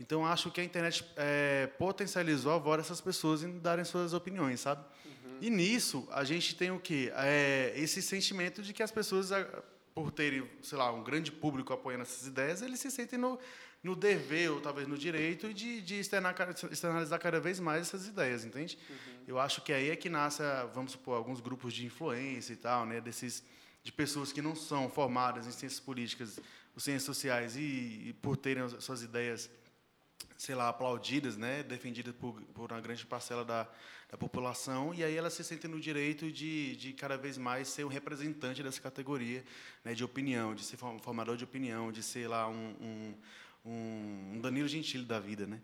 [0.00, 4.60] Então, acho que a internet é, potencializou a voz dessas pessoas em darem suas opiniões,
[4.60, 4.84] sabe?
[5.04, 5.38] Uhum.
[5.40, 7.12] E nisso, a gente tem o quê?
[7.16, 9.30] É, esse sentimento de que as pessoas,
[9.92, 13.40] por terem, sei lá, um grande público apoiando essas ideias, eles se sentem no,
[13.82, 18.78] no dever, ou talvez no direito, de, de externalizar cada vez mais essas ideias, entende?
[18.88, 18.96] Uhum.
[19.26, 22.86] Eu acho que aí é que nasce, vamos supor, alguns grupos de influência e tal,
[22.86, 23.00] né?
[23.00, 23.42] Desses,
[23.82, 26.38] de pessoas que não são formadas em ciências políticas,
[26.72, 29.50] ou ciências sociais, e, e por terem suas ideias
[30.36, 33.68] sei lá, aplaudidas, né, defendidas por, por uma grande parcela da,
[34.10, 37.84] da população, e aí elas se sentem no direito de, de cada vez mais ser
[37.84, 39.44] um representante dessa categoria
[39.84, 43.14] né, de opinião, de ser formador de opinião, de ser lá um,
[43.64, 45.60] um, um Danilo Gentili da vida, né?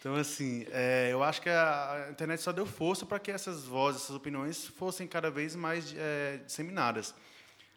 [0.00, 4.02] Então, assim, é, eu acho que a internet só deu força para que essas vozes,
[4.02, 7.12] essas opiniões fossem cada vez mais é, disseminadas.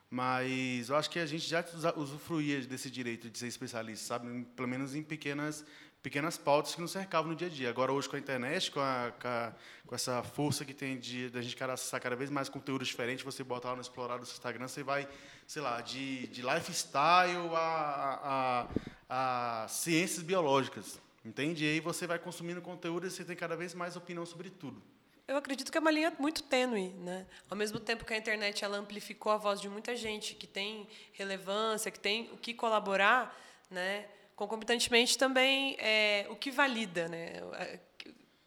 [0.07, 1.63] Mas eu acho que a gente já
[1.95, 4.45] usufruía desse direito de ser especialista, sabe?
[4.55, 5.65] Pelo menos em pequenas
[6.01, 7.69] pequenas pautas que nos cercavam no dia a dia.
[7.69, 9.53] Agora, hoje, com a internet, com, a, com, a,
[9.85, 13.23] com essa força que tem de, de a gente acessar cada vez mais conteúdos diferentes,
[13.23, 15.07] você bota lá no explorar do Instagram, você vai,
[15.45, 18.67] sei lá, de, de lifestyle a,
[19.09, 20.99] a, a ciências biológicas.
[21.23, 21.65] Entende?
[21.65, 24.81] E aí você vai consumindo conteúdo e você tem cada vez mais opinião sobre tudo.
[25.27, 27.27] Eu acredito que é uma linha muito tênue, né?
[27.47, 30.87] Ao mesmo tempo que a internet ela amplificou a voz de muita gente que tem
[31.13, 34.07] relevância, que tem o que colaborar, né?
[34.35, 37.41] Concomitantemente também é, o que valida, né?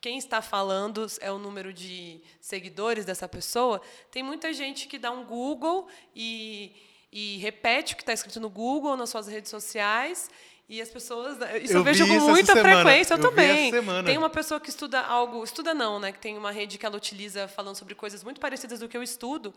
[0.01, 3.81] Quem está falando é o número de seguidores dessa pessoa.
[4.11, 6.73] Tem muita gente que dá um Google e,
[7.11, 10.29] e repete o que está escrito no Google nas suas redes sociais
[10.69, 11.39] e as pessoas.
[11.63, 13.73] Isso eu, eu vejo com muita frequência, eu, eu também.
[14.05, 15.43] Tem uma pessoa que estuda algo.
[15.45, 16.13] Estuda não, né?
[16.13, 19.03] Que tem uma rede que ela utiliza falando sobre coisas muito parecidas do que eu
[19.03, 19.55] estudo.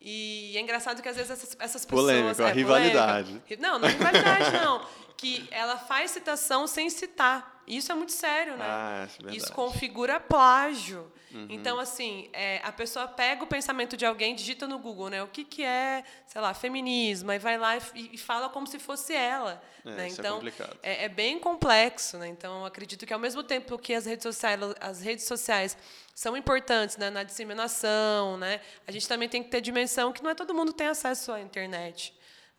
[0.00, 2.02] E é engraçado que às vezes essas, essas pessoas.
[2.02, 3.28] Polêmico, é, a rivalidade.
[3.28, 3.56] Polêmica.
[3.58, 4.86] Não, não é rivalidade, não.
[5.16, 7.62] Que ela faz citação sem citar.
[7.66, 8.64] Isso é muito sério, né?
[8.66, 11.12] Ah, é Isso configura plágio.
[11.32, 11.46] Uhum.
[11.48, 15.22] Então, assim, é, a pessoa pega o pensamento de alguém, digita no Google, né?
[15.22, 18.78] O que, que é, sei lá, feminismo, e vai lá e, e fala como se
[18.78, 19.62] fosse ela.
[19.84, 20.08] É, né?
[20.08, 20.78] Isso então, é, complicado.
[20.82, 22.28] É, é, bem complexo, né?
[22.28, 25.76] Então, acredito que ao mesmo tempo que as redes sociais, as redes sociais
[26.14, 28.60] são importantes né, na disseminação, né?
[28.86, 31.40] A gente também tem que ter dimensão que não é todo mundo tem acesso à
[31.40, 32.12] internet.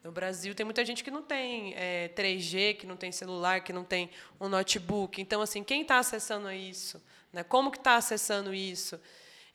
[0.04, 3.72] No Brasil tem muita gente que não tem é, 3G, que não tem celular, que
[3.72, 5.22] não tem um notebook.
[5.22, 7.00] Então, assim, quem está acessando isso?
[7.32, 7.44] Né?
[7.44, 9.00] Como que está acessando isso?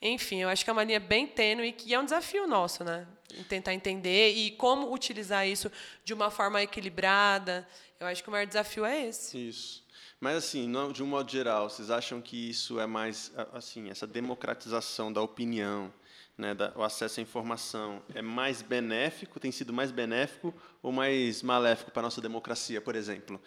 [0.00, 3.06] Enfim, eu acho que é uma linha bem tênue que é um desafio nosso, né?
[3.48, 5.70] Tentar entender e como utilizar isso
[6.04, 7.66] de uma forma equilibrada.
[7.98, 9.48] Eu acho que o maior desafio é esse.
[9.48, 9.84] Isso.
[10.20, 15.12] Mas assim, de um modo geral, vocês acham que isso é mais assim, essa democratização
[15.12, 15.92] da opinião,
[16.36, 21.42] né, da, o acesso à informação é mais benéfico, tem sido mais benéfico ou mais
[21.42, 23.40] maléfico para a nossa democracia, por exemplo?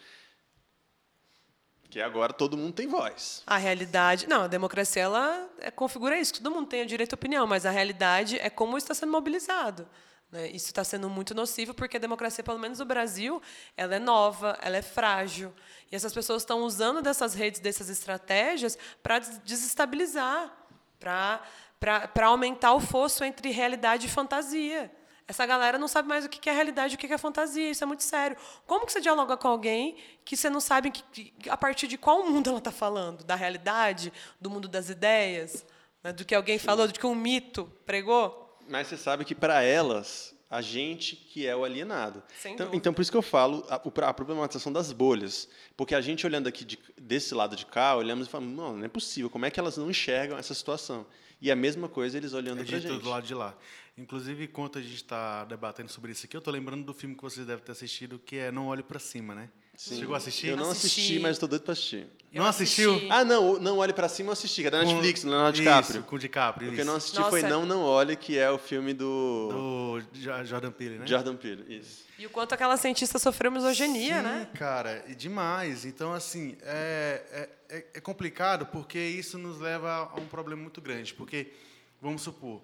[1.90, 3.42] Que agora todo mundo tem voz.
[3.44, 7.16] A realidade, não, a democracia ela é, configura isso, todo mundo tem o direito à
[7.16, 9.88] opinião, mas a realidade é como está sendo mobilizado.
[10.30, 10.48] Né?
[10.50, 13.42] Isso está sendo muito nocivo porque a democracia, pelo menos no Brasil,
[13.76, 15.52] ela é nova, ela é frágil.
[15.90, 20.52] E essas pessoas estão usando dessas redes, dessas estratégias para desestabilizar,
[21.00, 24.92] para aumentar o fosso entre realidade e fantasia.
[25.30, 27.70] Essa galera não sabe mais o que é realidade o que é fantasia.
[27.70, 28.36] Isso é muito sério.
[28.66, 32.26] Como que você dialoga com alguém que você não sabe que, a partir de qual
[32.26, 33.22] mundo ela está falando?
[33.22, 34.12] Da realidade?
[34.40, 35.64] Do mundo das ideias?
[36.02, 36.12] Né?
[36.12, 36.64] Do que alguém Sim.
[36.64, 36.88] falou?
[36.88, 38.58] Do que um mito pregou?
[38.68, 42.24] Mas você sabe que, para elas, a gente que é o alienado.
[42.44, 45.48] Então, então, por isso que eu falo a, a, problematização das bolhas.
[45.76, 48.84] Porque a gente, olhando aqui de, desse lado de cá, olhamos e falamos, não, não
[48.84, 49.30] é possível.
[49.30, 51.06] Como é que elas não enxergam essa situação?
[51.40, 53.00] E a mesma coisa eles olhando para a gente.
[53.00, 53.56] do lado de lá.
[53.96, 57.22] Inclusive, enquanto a gente está debatendo sobre isso aqui, eu estou lembrando do filme que
[57.22, 59.50] vocês devem ter assistido, que é Não Olhe para Cima, né?
[59.80, 59.98] Sim.
[59.98, 60.48] Chegou a assistir?
[60.48, 62.06] Eu não assisti, assisti mas estou doido para assistir.
[62.30, 62.90] Eu não assistiu?
[62.90, 63.10] Assisti.
[63.10, 66.00] Ah, não, Não Olhe para Cima eu assisti, que é da Netflix, com, Leonardo DiCaprio.
[66.00, 67.30] Isso, com o DiCaprio, O que eu não assisti Nossa.
[67.30, 70.02] foi Não, Não Olhe, que é o filme do...
[70.12, 71.06] Do Jordan Peele, né?
[71.06, 72.04] Jordan Peele, isso.
[72.18, 74.50] E o quanto aquela cientista sofreu misoginia, Sim, né?
[74.54, 75.86] cara, e demais.
[75.86, 81.14] Então, assim, é, é, é complicado porque isso nos leva a um problema muito grande,
[81.14, 81.54] porque
[82.02, 82.60] vamos supor,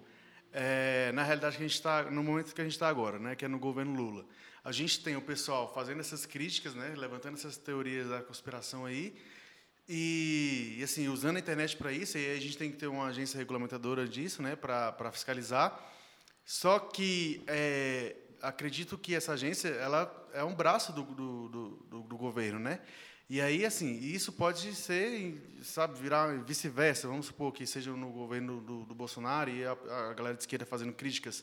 [0.53, 3.35] é, na realidade que a gente está no momento que a gente está agora, né,
[3.35, 4.23] que é no governo Lula,
[4.67, 9.15] a gente tem o pessoal fazendo essas críticas, né, levantando essas teorias da conspiração aí,
[9.87, 12.17] e, assim usando a internet para isso.
[12.17, 15.81] E a gente tem que ter uma agência regulamentadora disso, né, para fiscalizar.
[16.43, 22.17] Só que é, acredito que essa agência ela é um braço do, do, do, do
[22.17, 22.81] governo, né?
[23.29, 27.07] E aí, assim, isso pode ser, sabe, virar vice-versa.
[27.07, 30.65] Vamos supor que seja no governo do, do Bolsonaro e a, a, galera de esquerda
[30.65, 31.41] fazendo críticas.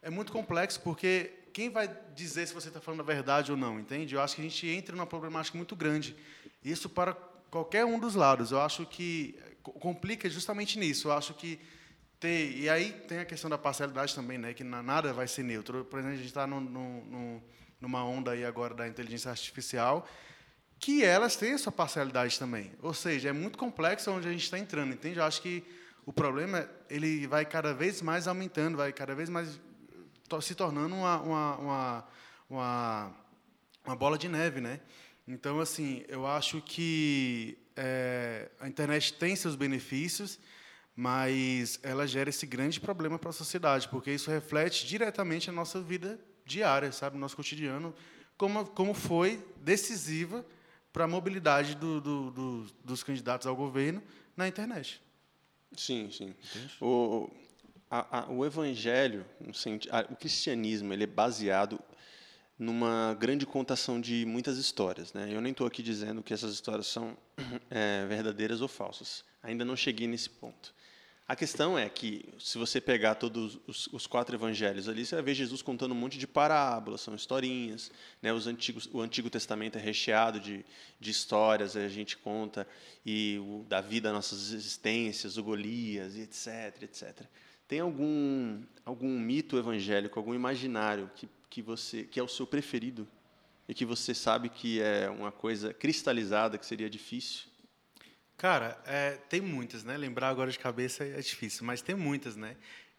[0.00, 3.78] É muito complexo, porque quem vai dizer se você está falando a verdade ou não,
[3.78, 4.14] entende?
[4.14, 6.16] Eu acho que a gente entra numa problemática muito grande.
[6.64, 7.14] Isso para
[7.50, 8.52] qualquer um dos lados.
[8.52, 11.08] Eu acho que complica justamente nisso.
[11.08, 11.58] Eu acho que.
[12.22, 14.52] E aí tem a questão da parcialidade também, né?
[14.52, 15.84] Que nada vai ser neutro.
[15.84, 20.06] Por exemplo, a gente está numa onda aí agora da inteligência artificial
[20.78, 22.72] que elas têm a sua parcialidade também.
[22.80, 25.18] Ou seja, é muito complexo onde a gente está entrando, entende?
[25.18, 25.62] Eu acho que
[26.06, 29.60] o problema ele vai cada vez mais aumentando, vai cada vez mais
[30.40, 32.08] se tornando uma, uma, uma,
[32.50, 33.14] uma,
[33.86, 34.80] uma bola de neve, né?
[35.26, 40.38] Então, assim, eu acho que é, a internet tem seus benefícios,
[40.94, 45.80] mas ela gera esse grande problema para a sociedade, porque isso reflete diretamente a nossa
[45.80, 47.94] vida diária, sabe, no nosso cotidiano,
[48.36, 50.44] como, como foi decisiva
[50.92, 54.02] para a mobilidade do, do, do, dos candidatos ao governo
[54.36, 55.00] na internet.
[55.76, 56.34] Sim, sim.
[56.80, 57.30] O,
[57.90, 59.26] a, a, o evangelho,
[60.10, 61.80] o cristianismo, ele é baseado
[62.56, 65.12] numa grande contação de muitas histórias.
[65.12, 65.34] Né?
[65.34, 67.16] Eu nem estou aqui dizendo que essas histórias são
[67.68, 69.24] é, verdadeiras ou falsas.
[69.42, 70.74] Ainda não cheguei nesse ponto.
[71.26, 75.22] A questão é que, se você pegar todos os, os, quatro evangelhos ali, você vai
[75.22, 77.90] ver Jesus contando um monte de parábolas, são historinhas.
[78.20, 78.32] Né?
[78.32, 80.64] Os antigos, o Antigo Testamento é recheado de,
[80.98, 82.66] de histórias, a gente conta
[83.06, 87.26] e o, da vida nossas existências, o Golias, etc, etc.
[87.70, 93.06] Tem algum, algum mito evangélico, algum imaginário que, que, você, que é o seu preferido
[93.68, 97.44] e que você sabe que é uma coisa cristalizada, que seria difícil?
[98.36, 99.96] Cara, é, tem muitas, né?
[99.96, 102.56] Lembrar agora de cabeça é difícil, mas tem muitas, né?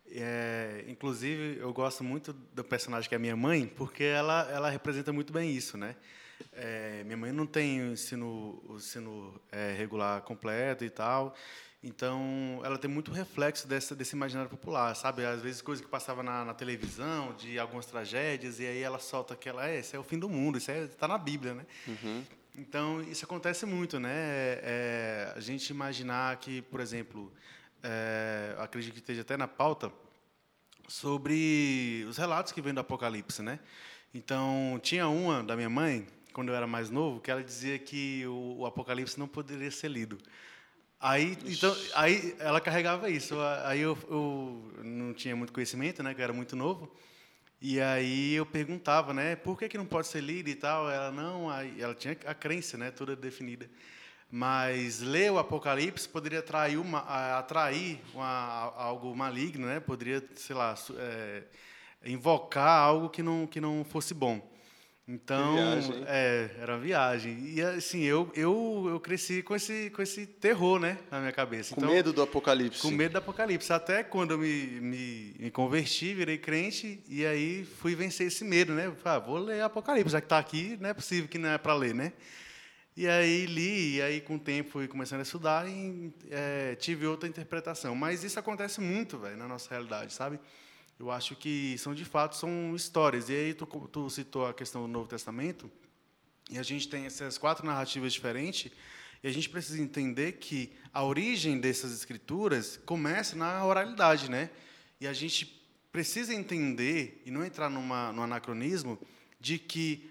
[0.08, 5.12] É, inclusive, eu gosto muito do personagem que é minha mãe, porque ela, ela representa
[5.12, 5.98] muito bem isso, né?
[6.54, 11.36] É, minha mãe não tem o ensino, o ensino é, regular completo e tal,
[11.84, 15.26] então ela tem muito reflexo dessa, desse imaginário popular, sabe?
[15.26, 19.34] Às vezes coisas que passava na, na, televisão, de algumas tragédias, e aí ela solta
[19.34, 21.66] aquela, é, isso é o fim do mundo, isso está na Bíblia, né?
[21.88, 22.24] Uhum.
[22.56, 24.12] Então, isso acontece muito, né?
[24.14, 27.32] É, a gente imaginar que, por exemplo,
[27.82, 29.92] é, acredito que esteja até na pauta,
[30.88, 33.60] sobre os relatos que vêm do Apocalipse, né?
[34.14, 38.26] Então, tinha uma da minha mãe, quando eu era mais novo, que ela dizia que
[38.28, 40.18] o, o Apocalipse não poderia ser lido.
[41.02, 43.36] Aí, então, aí ela carregava isso.
[43.66, 46.14] Aí eu, eu não tinha muito conhecimento, né?
[46.14, 46.92] Que eu era muito novo.
[47.62, 50.90] E aí eu perguntava, né, por que, que não pode ser líder e tal?
[50.90, 53.70] Ela não, aí ela tinha a crença, né, toda definida.
[54.32, 57.02] Mas ler o Apocalipse poderia atrair, uma,
[57.38, 59.80] atrair uma, algo maligno, né?
[59.80, 61.44] Poderia, sei lá, é,
[62.06, 64.51] invocar algo que não que não fosse bom.
[65.14, 66.04] Então, viagem.
[66.08, 67.54] é, era viagem.
[67.54, 71.76] E assim, eu, eu, eu cresci com esse, com esse terror, né, na minha cabeça.
[71.76, 72.82] Com então, medo do apocalipse.
[72.82, 73.74] Com medo do apocalipse.
[73.74, 78.74] Até quando eu me, me, me converti, virei crente, e aí fui vencer esse medo,
[78.74, 78.90] né?
[79.04, 81.74] Ah, vou ler Apocalipse, já que está aqui, não é possível que não é para
[81.74, 82.14] ler, né?
[82.96, 87.06] E aí li, e aí com o tempo fui começando a estudar e é, tive
[87.06, 87.96] outra interpretação.
[87.96, 90.40] Mas isso acontece muito, velho, na nossa realidade, sabe?
[91.02, 93.28] Eu acho que são de fato são histórias.
[93.28, 95.70] E aí tu, tu citou a questão do Novo Testamento,
[96.50, 98.72] e a gente tem essas quatro narrativas diferentes,
[99.24, 104.52] e a gente precisa entender que a origem dessas escrituras começa na oralidade, né?
[105.00, 105.60] E a gente
[105.92, 109.00] precisa entender e não entrar numa, num anacronismo
[109.40, 110.10] de que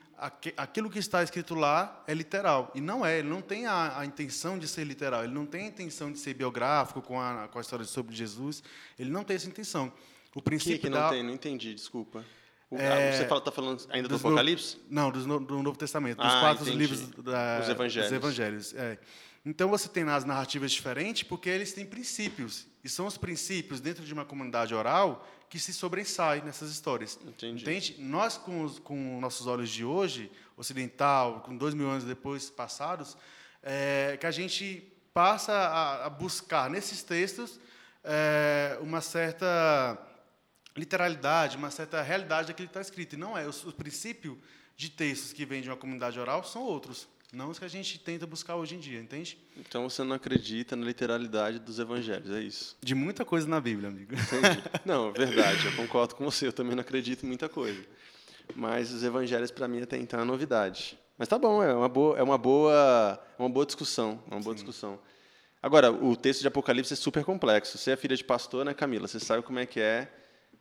[0.57, 2.71] aquilo que está escrito lá é literal.
[2.75, 5.65] E não é, ele não tem a, a, intenção de ser literal, ele não tem
[5.65, 8.63] a intenção de ser biográfico com a, com a história sobre Jesus,
[8.99, 9.93] ele não tem essa intenção.
[10.35, 11.09] O princípio que, que não da...
[11.11, 11.23] tem?
[11.23, 12.25] Não entendi, desculpa.
[12.71, 14.77] O, é, você está falando ainda do Apocalipse?
[14.89, 16.79] No, não, do, do, Novo Testamento, dos ah, quatro entendi.
[16.79, 18.11] livros da, dos Evangelhos.
[18.11, 18.99] Dos evangelhos é.
[19.45, 22.67] Então você tem as narrativas diferentes porque eles têm princípios.
[22.85, 27.19] E são os princípios dentro de uma comunidade oral que se sobressaem nessas histórias.
[27.27, 27.63] Entendi.
[27.63, 27.97] Entende?
[27.99, 33.17] Nós, com, os, com nossos olhos de hoje, ocidental, com dois mil anos depois passados,
[33.63, 37.59] é, que a gente passa a, a buscar nesses textos
[38.05, 39.99] é, uma certa
[40.77, 43.15] literalidade, uma certa realidade daquilo que está escrito.
[43.15, 43.47] E não é.
[43.47, 44.39] O, o princípio
[44.77, 47.99] de textos que vêm de uma comunidade oral são outros, não os que a gente
[47.99, 49.39] tenta buscar hoje em dia, entende?
[49.57, 52.77] Então você não acredita na literalidade dos evangelhos, é isso?
[52.83, 54.15] De muita coisa na Bíblia, amigo.
[54.15, 54.63] Entendi.
[54.85, 57.81] Não, verdade, eu concordo com você, eu também não acredito em muita coisa.
[58.57, 60.99] Mas os evangelhos, para mim, até então é novidade.
[61.17, 64.41] Mas tá bom, é uma boa, é uma boa, é uma boa discussão, é uma
[64.41, 64.65] boa Sim.
[64.65, 64.99] discussão.
[65.63, 67.77] Agora, o texto de Apocalipse é super complexo.
[67.77, 69.07] Você é filha de pastor, né, Camila?
[69.07, 70.11] Você sabe como é que é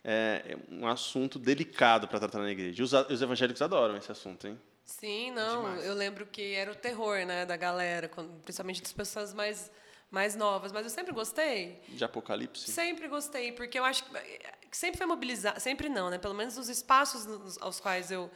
[0.04, 2.84] é um assunto delicado para tratar na igreja.
[2.84, 4.60] Os, os, evangélicos adoram esse assunto, hein?
[4.86, 5.64] Sim, não.
[5.64, 5.86] Demais.
[5.86, 8.10] Eu lembro que era o terror, né, da galera,
[8.44, 9.72] principalmente das pessoas mais
[10.12, 10.72] mais novas.
[10.72, 11.82] Mas eu sempre gostei.
[11.90, 12.72] De Apocalipse.
[12.72, 16.18] Sempre gostei, porque eu acho que sempre foi mobilizar, sempre não, né?
[16.18, 18.30] Pelo menos os espaços aos quais eu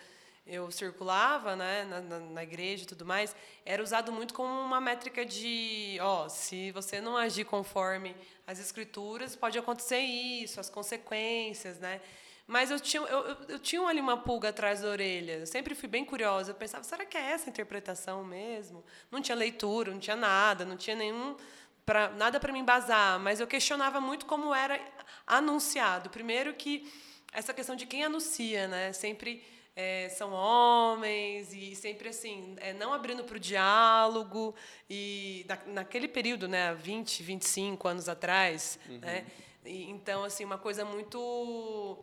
[0.46, 4.82] eu circulava né, na, na, na, igreja e tudo mais, era usado muito como uma
[4.82, 11.80] métrica de, ó, se você não agir conforme as escrituras, pode acontecer isso, as consequências,
[11.80, 12.02] né?
[12.46, 15.38] Mas eu tinha, eu, eu, tinha ali uma pulga atrás da orelha.
[15.40, 16.52] Eu sempre fui bem curiosa.
[16.52, 18.84] Eu pensava, será que é essa a interpretação mesmo?
[19.10, 21.38] Não tinha leitura, não tinha nada, não tinha nenhum
[21.86, 23.18] pra, nada para me embasar.
[23.18, 24.78] Mas eu questionava muito como era
[25.26, 26.10] anunciado.
[26.10, 26.92] Primeiro que
[27.32, 28.92] essa questão de quem anuncia, né?
[28.92, 29.42] Sempre
[29.76, 34.54] é, são homens e sempre assim, é, não abrindo para o diálogo.
[34.90, 39.00] E na, naquele período, né, 20, 25 anos atrás, uhum.
[39.00, 39.26] né,
[39.66, 41.98] e, então, assim, uma coisa muito...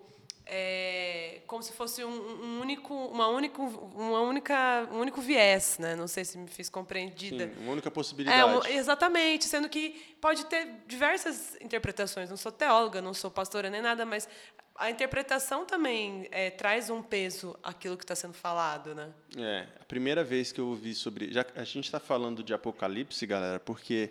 [0.52, 5.94] É, como se fosse um, um, único, uma única, uma única, um único viés, né?
[5.94, 7.46] Não sei se me fiz compreendida.
[7.46, 8.40] Sim, uma única possibilidade.
[8.40, 12.28] É, um, exatamente, sendo que pode ter diversas interpretações.
[12.28, 14.28] Não sou teóloga, não sou pastora nem nada, mas
[14.74, 19.12] a interpretação também é, traz um peso àquilo que está sendo falado, né?
[19.36, 21.32] É, a primeira vez que eu ouvi sobre...
[21.32, 24.10] Já, a gente está falando de Apocalipse, galera, porque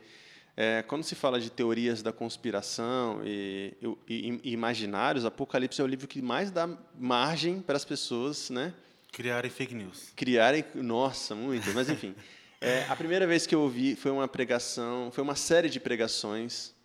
[0.61, 3.73] é, quando se fala de teorias da conspiração e,
[4.09, 6.67] e, e, imaginários, Apocalipse é o livro que mais dá
[6.99, 8.73] margem para as pessoas, né?
[9.09, 10.11] Criarem fake news.
[10.17, 11.71] Criarem, nossa, muito.
[11.73, 12.13] Mas enfim,
[12.59, 16.75] é, a primeira vez que eu ouvi foi uma pregação, foi uma série de pregações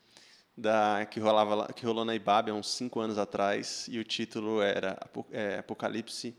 [0.57, 4.63] da que rolava que rolou na Ibabe há uns cinco anos atrás e o título
[4.63, 4.97] era
[5.33, 6.33] é, Apocalipse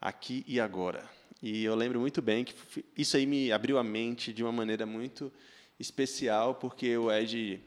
[0.00, 1.04] aqui e agora.
[1.42, 2.54] E eu lembro muito bem que
[2.96, 5.30] isso aí me abriu a mente de uma maneira muito
[5.80, 7.60] especial, porque o Ed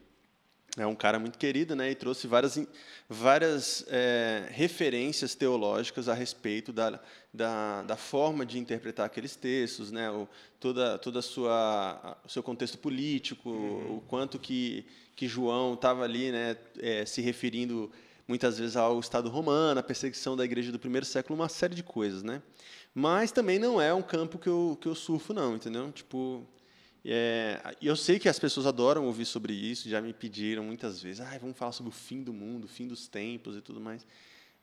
[0.77, 2.59] é um cara muito querido, né, e trouxe várias,
[3.07, 6.99] várias é, referências teológicas a respeito da,
[7.31, 10.27] da, da, forma de interpretar aqueles textos, né, o,
[10.59, 13.97] toda, toda a sua, o seu contexto político, uhum.
[13.97, 17.91] o quanto que, que João estava ali né, é, se referindo
[18.27, 21.83] muitas vezes ao Estado romano, à perseguição da igreja do primeiro século, uma série de
[21.83, 22.23] coisas.
[22.23, 22.41] Né?
[22.95, 25.91] Mas também não é um campo que eu, que eu surfo, não, entendeu?
[25.91, 26.47] Tipo,
[27.05, 31.19] é, eu sei que as pessoas adoram ouvir sobre isso, já me pediram muitas vezes,
[31.19, 34.05] ah, vamos falar sobre o fim do mundo, o fim dos tempos e tudo mais.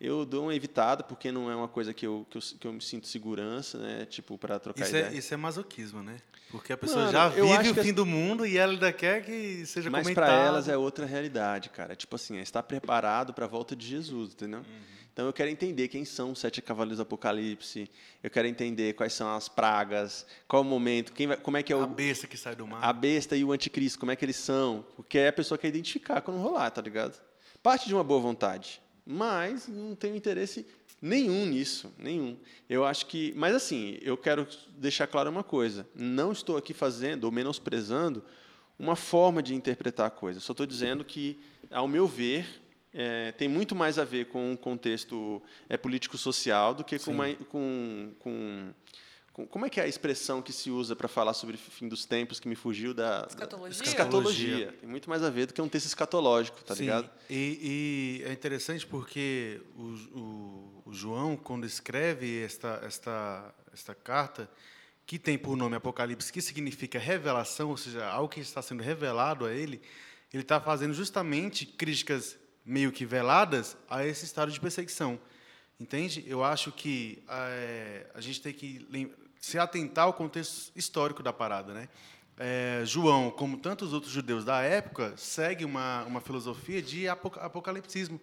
[0.00, 2.72] Eu dou uma evitada, porque não é uma coisa que eu, que eu, que eu
[2.72, 4.06] me sinto segurança, né?
[4.06, 5.14] Tipo, para trocar isso é, ideia.
[5.14, 6.16] É, isso é masoquismo, né?
[6.50, 9.64] Porque a pessoa Mano, já vive o fim do mundo e ela ainda quer que
[9.66, 9.90] seja.
[9.90, 11.94] Mas para elas é outra realidade, cara.
[11.94, 14.60] Tipo assim, é estar preparado para a volta de Jesus, entendeu?
[14.60, 14.99] Uhum.
[15.20, 17.90] Então eu quero entender quem são os sete cavaleiros do Apocalipse.
[18.22, 21.70] Eu quero entender quais são as pragas, qual o momento, quem vai, como é que
[21.70, 22.82] é o a besta que sai do mar.
[22.82, 24.82] A besta e o anticristo, como é que eles são?
[24.96, 27.20] Porque é a pessoa quer identificar quando rolar, tá ligado?
[27.62, 30.66] Parte de uma boa vontade, mas não tenho interesse
[31.02, 32.38] nenhum nisso, nenhum.
[32.66, 37.24] Eu acho que, mas assim, eu quero deixar claro uma coisa: não estou aqui fazendo
[37.24, 38.24] ou menosprezando
[38.78, 40.40] uma forma de interpretar a coisa.
[40.40, 41.38] Só estou dizendo que,
[41.70, 42.59] ao meu ver,
[42.92, 47.32] é, tem muito mais a ver com um contexto é, político-social do que com, uma,
[47.34, 48.74] com, com,
[49.32, 51.86] com, Como é que é a expressão que se usa para falar sobre o fim
[51.86, 53.26] dos tempos, que me fugiu da...
[53.28, 53.78] Escatologia?
[53.78, 54.74] Da, escatologia.
[54.80, 56.82] Tem muito mais a ver do que um texto escatológico, tá Sim.
[56.82, 57.08] ligado?
[57.28, 64.50] E, e, é interessante porque o, o, o, João, quando escreve esta, esta, esta carta,
[65.06, 69.44] que tem por nome Apocalipse, que significa revelação, ou seja, algo que está sendo revelado
[69.44, 69.80] a ele,
[70.32, 75.18] ele está fazendo justamente críticas meio que veladas a esse estado de perseguição.
[75.78, 76.24] Entende?
[76.26, 78.86] Eu acho que é, a gente tem que
[79.40, 81.72] se atentar ao contexto histórico da parada.
[81.72, 81.88] Né?
[82.36, 88.20] É, João, como tantos outros judeus da época, segue uma, uma filosofia de apocalipsismo,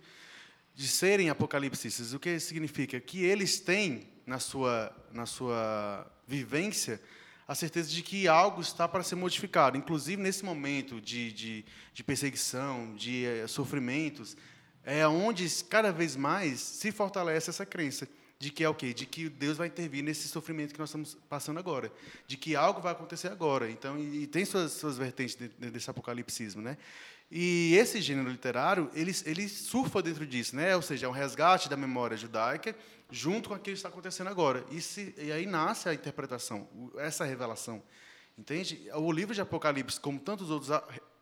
[0.76, 2.14] de serem apocalipsistas.
[2.14, 3.00] O que significa?
[3.00, 7.02] Que eles têm, na sua, na sua vivência,
[7.48, 9.78] a certeza de que algo está para ser modificado.
[9.78, 14.36] Inclusive, nesse momento de, de, de perseguição, de é, sofrimentos,
[14.84, 18.08] é onde cada vez mais se fortalece essa crença
[18.40, 18.94] de que é o quê?
[18.94, 21.92] De que Deus vai intervir nesse sofrimento que nós estamos passando agora,
[22.28, 23.70] de que algo vai acontecer agora.
[23.70, 26.78] Então, e, e tem suas, suas vertentes desse apocalipsismo, né?
[27.30, 30.76] E esse gênero literário, ele, ele surfa dentro disso, né?
[30.76, 32.76] Ou seja, é um resgate da memória judaica
[33.10, 34.66] junto com aquilo que está acontecendo agora.
[34.70, 36.68] E, se, e aí nasce a interpretação,
[36.98, 37.82] essa revelação.
[38.38, 38.90] Entende?
[38.94, 40.72] O livro de Apocalipse, como tantos outros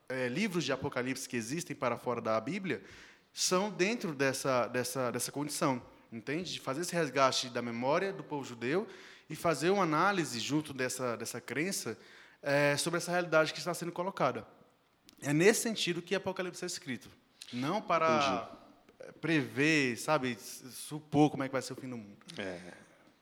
[0.10, 2.84] é, livros de Apocalipse que existem para fora da Bíblia,
[3.34, 5.82] são dentro dessa, dessa, dessa condição.
[6.12, 6.54] Entende?
[6.54, 8.88] De fazer esse resgate da memória do povo judeu
[9.30, 11.98] e fazer uma análise junto dessa, dessa crença
[12.42, 14.46] é, sobre essa realidade que está sendo colocada.
[15.22, 17.10] É nesse sentido que Apocalipse é escrito.
[17.52, 18.65] Não para Entendi.
[19.22, 22.18] Prever, sabe, supor como é que vai ser o fim do mundo.
[22.38, 22.60] É,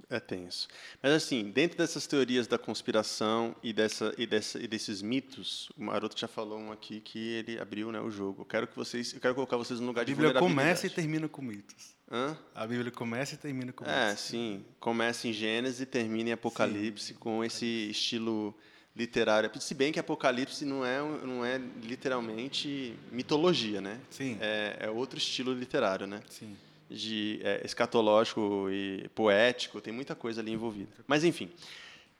[0.10, 0.68] é tenso.
[1.02, 5.84] Mas, assim, dentro dessas teorias da conspiração e, dessa, e, dessa, e desses mitos, o
[5.84, 8.42] Maroto já falou um aqui que ele abriu né, o jogo.
[8.42, 10.12] Eu quero, que vocês, eu quero colocar vocês no lugar de.
[10.12, 11.96] A Bíblia começa e termina com mitos.
[12.12, 12.38] Hã?
[12.54, 14.14] A Bíblia começa e termina com é, mitos.
[14.14, 14.66] É, sim.
[14.80, 17.14] Começa em Gênesis e termina em Apocalipse, sim.
[17.16, 18.56] com esse estilo
[18.96, 19.52] literária.
[19.60, 24.00] Se bem que Apocalipse não é, não é literalmente mitologia, né?
[24.10, 24.38] Sim.
[24.40, 26.22] É, é outro estilo literário, né?
[26.30, 26.56] Sim.
[26.90, 30.92] De é, escatológico e poético, tem muita coisa ali envolvida.
[31.08, 31.50] Mas, enfim,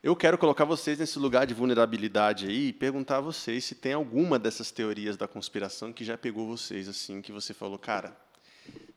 [0.02, 3.94] eu quero colocar vocês nesse lugar de vulnerabilidade aí e perguntar a vocês se tem
[3.94, 8.18] alguma dessas teorias da conspiração que já pegou vocês, assim, que você falou, cara,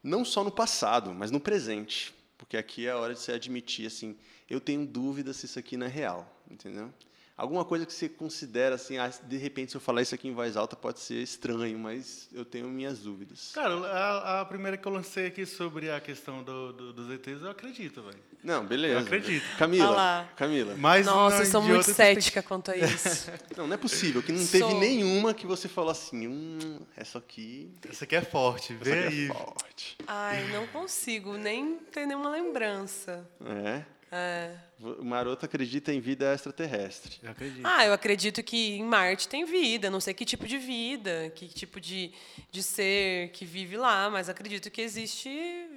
[0.02, 2.14] não só no passado, mas no presente.
[2.38, 4.16] Porque aqui é a hora de você admitir, assim,
[4.48, 6.92] eu tenho dúvida se isso aqui não é real, entendeu?
[7.36, 10.32] Alguma coisa que você considera assim, ah, de repente, se eu falar isso aqui em
[10.32, 13.50] voz alta, pode ser estranho, mas eu tenho minhas dúvidas.
[13.52, 17.42] Cara, a, a primeira que eu lancei aqui sobre a questão do, do, dos ETs,
[17.42, 18.18] eu acredito, velho.
[18.42, 18.94] Não, beleza.
[18.94, 19.44] Eu acredito.
[19.58, 20.74] Camila, Camila.
[20.78, 22.48] Mas Nossa, eu sou muito cética tem...
[22.48, 23.30] quanto a isso.
[23.54, 24.80] não, não é possível, que não teve sou...
[24.80, 27.70] nenhuma que você falou assim, hum, essa aqui...
[27.86, 29.24] Essa aqui é forte, vê essa aí.
[29.26, 29.98] É forte.
[30.06, 33.28] Ai, não consigo nem ter nenhuma lembrança.
[33.44, 33.95] É?
[34.10, 34.54] É.
[34.80, 37.18] O Maroto acredita em vida extraterrestre.
[37.22, 37.66] Eu acredito.
[37.66, 39.90] Ah, eu acredito que em Marte tem vida.
[39.90, 42.12] Não sei que tipo de vida, que tipo de,
[42.50, 45.28] de ser que vive lá, mas acredito que existe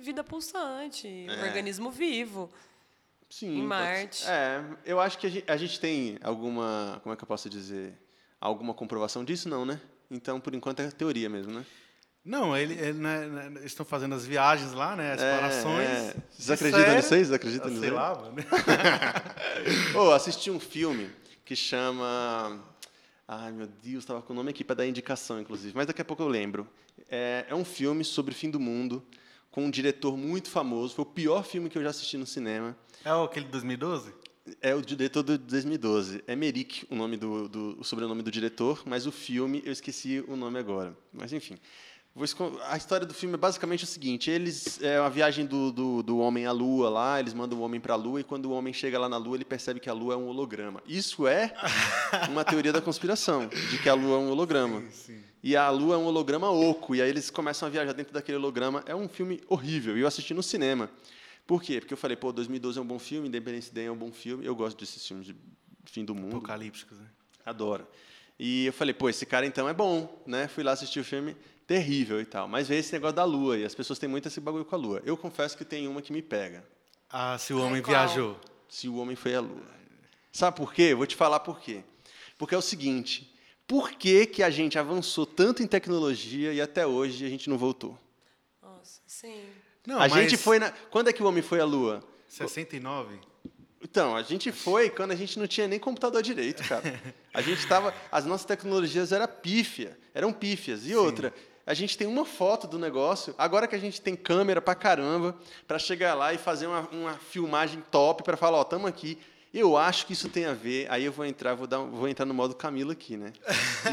[0.02, 2.52] vida pulsante, um organismo vivo.
[3.30, 3.60] Sim.
[3.60, 4.26] Em Marte.
[4.28, 7.00] É, eu acho que a gente, a gente tem alguma.
[7.04, 7.94] Como é que eu posso dizer?
[8.42, 9.48] Alguma comprovação disso?
[9.48, 9.80] Não, né?
[10.10, 11.66] Então, por enquanto, é teoria mesmo, né?
[12.24, 15.14] Não, ele, ele, né, né, eles estão fazendo as viagens lá, né?
[15.14, 15.34] As é.
[16.54, 17.20] Acreditam é- nisso aí?
[17.20, 18.36] Vocês acreditam Ah, nisso Sei lá, mano.
[19.96, 21.10] Ô, assisti um filme
[21.46, 22.64] que chama.
[23.28, 26.06] Ai, meu Deus, estava com o nome aqui para dar indicação, inclusive, mas daqui a
[26.06, 26.68] pouco eu lembro.
[27.10, 29.04] É, é um filme sobre o fim do mundo,
[29.52, 30.96] com um diretor muito famoso.
[30.96, 32.76] Foi o pior filme que eu já assisti no cinema.
[33.06, 34.14] É aquele de 2012?
[34.62, 36.24] É o diretor do 2012.
[36.28, 40.24] É Merik o nome do, do o sobrenome do diretor, mas o filme eu esqueci
[40.28, 40.96] o nome agora.
[41.14, 41.58] Mas enfim.
[42.68, 46.18] A história do filme é basicamente o seguinte: eles é uma viagem do, do, do
[46.20, 48.74] homem à Lua lá, eles mandam o homem para a Lua e quando o homem
[48.74, 50.84] chega lá na Lua ele percebe que a Lua é um holograma.
[50.86, 51.54] Isso é
[52.30, 54.84] uma teoria da conspiração, de que a Lua é um holograma.
[54.92, 55.24] Sim.
[55.42, 58.38] E a Lua é um holograma oco, e aí eles começam a viajar dentro daquele
[58.38, 58.84] holograma.
[58.86, 60.90] É um filme horrível, e eu assisti no cinema.
[61.48, 61.80] Por quê?
[61.80, 64.46] Porque eu falei, pô, 2012 é um bom filme, Independence Day é um bom filme,
[64.46, 65.36] eu gosto desses filmes de
[65.86, 67.06] fim do mundo, Apocalípticos, né?
[67.46, 67.88] adoro.
[68.38, 70.48] E eu falei, pô, esse cara então é bom, né?
[70.48, 71.36] Fui lá assistir o filme,
[71.70, 72.48] terrível e tal.
[72.48, 74.78] Mas veio esse negócio da Lua, e as pessoas têm muito esse bagulho com a
[74.80, 75.02] Lua.
[75.06, 76.66] Eu confesso que tem uma que me pega,
[77.12, 77.96] Ah, se o homem qual?
[77.96, 78.40] viajou.
[78.68, 79.62] se o homem foi à Lua.
[80.32, 80.82] Sabe por quê?
[80.94, 81.84] Eu vou te falar por quê.
[82.40, 83.32] Porque é o seguinte,
[83.68, 87.58] por que, que a gente avançou tanto em tecnologia e até hoje a gente não
[87.58, 87.96] voltou?
[88.64, 89.40] Nossa, sim.
[89.86, 90.72] Não, a mas gente foi na...
[90.72, 92.04] Quando é que o homem foi à Lua?
[92.28, 93.20] 69?
[93.82, 96.84] Então, a gente foi quando a gente não tinha nem computador direito, cara.
[97.34, 100.86] A gente tava, as nossas tecnologias eram pífia, eram pífias.
[100.86, 101.34] E outra,
[101.70, 105.38] a gente tem uma foto do negócio, agora que a gente tem câmera pra caramba,
[105.68, 109.20] pra chegar lá e fazer uma, uma filmagem top pra falar, ó, tamo aqui.
[109.54, 112.26] Eu acho que isso tem a ver, aí eu vou entrar, vou, dar, vou entrar
[112.26, 113.34] no modo Camilo aqui, né?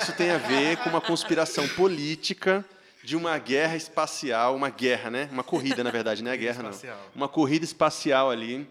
[0.00, 2.64] Isso tem a ver com uma conspiração política
[3.04, 5.28] de uma guerra espacial, uma guerra, né?
[5.30, 6.70] Uma corrida, na verdade, não é guerra, não.
[7.14, 8.66] Uma corrida espacial ali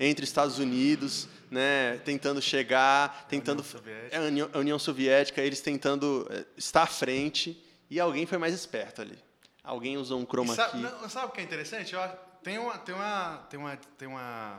[0.00, 4.16] entre Estados Unidos, né, tentando chegar, tentando Soviética.
[4.16, 8.38] é, a União, a União Soviética, eles tentando eh, estar à frente e alguém foi
[8.38, 9.18] mais esperto ali.
[9.62, 10.78] Alguém usou um chroma sabe, key.
[10.80, 11.94] não, sabe o que é interessante?
[11.96, 14.58] Acho- tem uma, tem uma, tem uma, tem uma,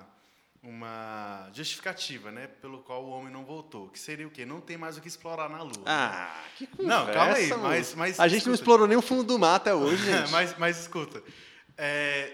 [0.62, 3.88] uma justificativa, né, pelo qual o homem não voltou.
[3.90, 4.46] Que seria o quê?
[4.46, 5.84] Não tem mais o que explorar na Lua.
[5.86, 8.56] Ah, que conversa, Não, calma aí, mas- mas a gente não escuta.
[8.56, 11.24] explorou nem o fundo do mar até hoje, mas, mas escuta,
[11.78, 12.34] é,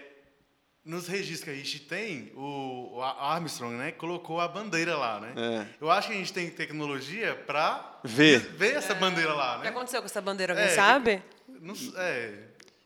[0.84, 5.32] nos registros que a gente tem, o, o Armstrong, né, colocou a bandeira lá, né?
[5.36, 5.66] É.
[5.80, 8.38] Eu acho que a gente tem tecnologia para Ver.
[8.40, 9.70] ver essa bandeira lá, O que né?
[9.70, 10.52] aconteceu com essa bandeira?
[10.52, 11.22] Alguém É, sabe?
[11.48, 12.32] Não é,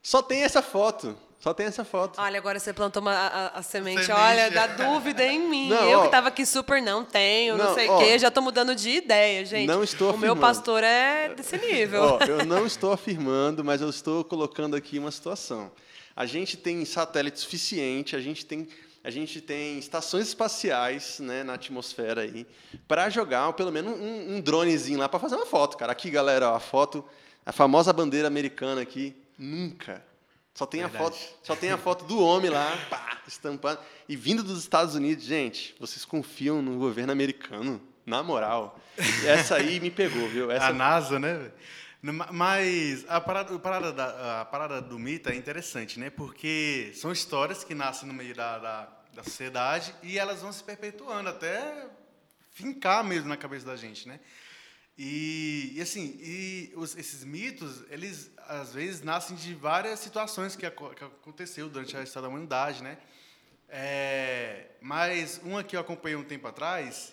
[0.03, 1.17] Só tem essa foto.
[1.41, 2.21] Só tem essa foto.
[2.21, 4.21] Olha, agora você plantou uma, a, a- a semente, Semente.
[4.21, 5.69] olha, dá dúvida em mim.
[5.69, 6.05] Não, eu ó.
[6.05, 8.91] que tava aqui super não tenho, não, Não, sei o quê, já tô mudando de
[8.91, 9.69] ideia, gente.
[9.69, 10.41] Não estou O meu afirmando.
[10.41, 12.03] pastor é desse nível.
[12.03, 15.71] Ó, eu não estou afirmando, mas eu estou colocando aqui uma situação.
[16.19, 18.66] A gente tem satélite suficiente, a gente tem,
[19.05, 22.45] a gente tem estações espaciais né, na atmosfera aí
[22.89, 25.93] para jogar pelo menos um, um dronezinho lá para fazer uma foto, cara.
[25.93, 27.05] Aqui, galera, ó, a foto,
[27.47, 30.05] a famosa bandeira americana aqui, nunca.
[30.55, 34.43] Só tem a foto, só tem a foto do homem lá, pá, estampando e vindo
[34.43, 35.77] dos Estados Unidos, gente.
[35.79, 37.81] Vocês confiam no governo americano?
[38.05, 38.77] Na moral.
[39.23, 40.51] E essa aí me pegou, viu?
[40.51, 41.53] Essa a NASA, né?
[42.01, 46.11] Mas a parada, a parada da- a parada do mito é interessante, né?
[46.11, 50.63] Porque são histórias que nascem no meio da, da, da sociedade e elas vão se
[50.63, 51.89] perpetuando até
[52.53, 54.21] fincar mesmo na cabeça da gente, né?
[54.97, 60.69] E, e assim, e os- esses mitos, eles às vezes nascem de várias situações que,
[60.71, 62.97] que aconteceu durante a história da humanidade, né?
[63.69, 67.13] É, mas uma que eu acompanhei um tempo atrás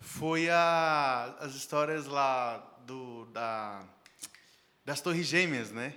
[0.00, 3.82] foi a, as histórias lá do, da,
[4.88, 5.92] das Torres Gêmeas, né?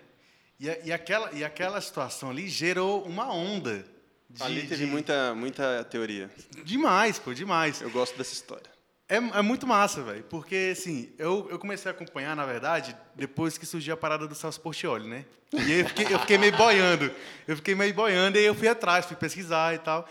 [0.59, 3.85] E, e, aquela, e aquela situação ali gerou uma onda.
[4.29, 6.29] De, Ali teve de- muita, muita teoria.
[6.65, 7.79] Demais, pô, demais.
[7.79, 8.69] Eu gosto dessa história.
[9.07, 10.23] É, é muito massa, velho.
[10.25, 14.35] Porque, assim, eu, eu comecei a acompanhar, na verdade, depois que surgiu a parada do
[14.35, 15.25] Celso Portioli, né?
[15.53, 17.09] E aí eu fiquei, eu fiquei meio boiando.
[17.47, 20.05] Eu fiquei meio boiando, e eu fui atrás, fui pesquisar e tal.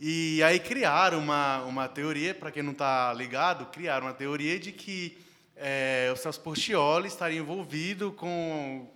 [0.00, 4.72] E aí criaram uma, uma teoria, para quem não está ligado, criaram uma teoria de
[4.72, 5.18] que
[5.56, 8.90] é, o Celso Portioli estaria envolvido com...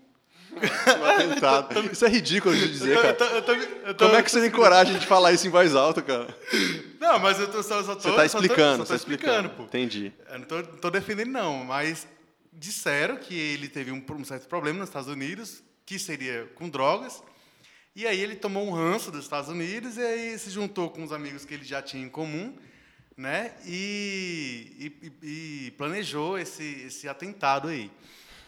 [0.52, 1.92] Um atentado.
[1.92, 3.14] Isso é ridículo de dizer, Eu cara.
[3.14, 5.50] tô- eu tô- eu tô- Como é que você tem coragem de falar isso em
[5.50, 6.36] voz alta, cara?
[6.98, 9.48] Não, mas eu tô, só, só tô, Você só tô- explicando, só está explicando.
[9.50, 9.62] pô.
[9.62, 10.12] Entendi.
[10.28, 12.04] Eu não tô, tô defendendo, não, mas
[12.52, 17.22] disseram que ele teve um, um certo problema nos Estados Unidos, que seria com drogas,
[17.94, 21.12] E aí ele tomou um ranço dos Estados Unidos e aí se juntou com os
[21.12, 22.56] amigos que ele já tinha em comum,
[23.20, 23.52] né?
[23.66, 24.92] E,
[25.22, 27.90] e, e planejou esse, esse atentado aí.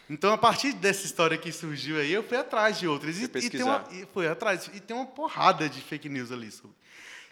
[0.09, 3.17] Então, a partir dessa história que surgiu aí, eu fui atrás de outras.
[3.17, 4.69] E, e, tem uma, e foi atrás.
[4.73, 6.75] E tem uma porrada de fake news ali sobre.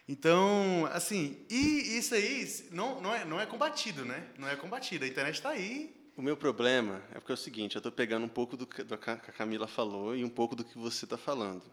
[0.08, 4.24] Então, assim, e isso aí não, não, é, não é combatido, né?
[4.38, 5.04] Não é combatido.
[5.04, 5.96] A internet está aí.
[6.16, 8.82] O meu problema é porque é o seguinte, eu estou pegando um pouco do que
[8.82, 11.64] a Camila falou e um pouco do que você está falando.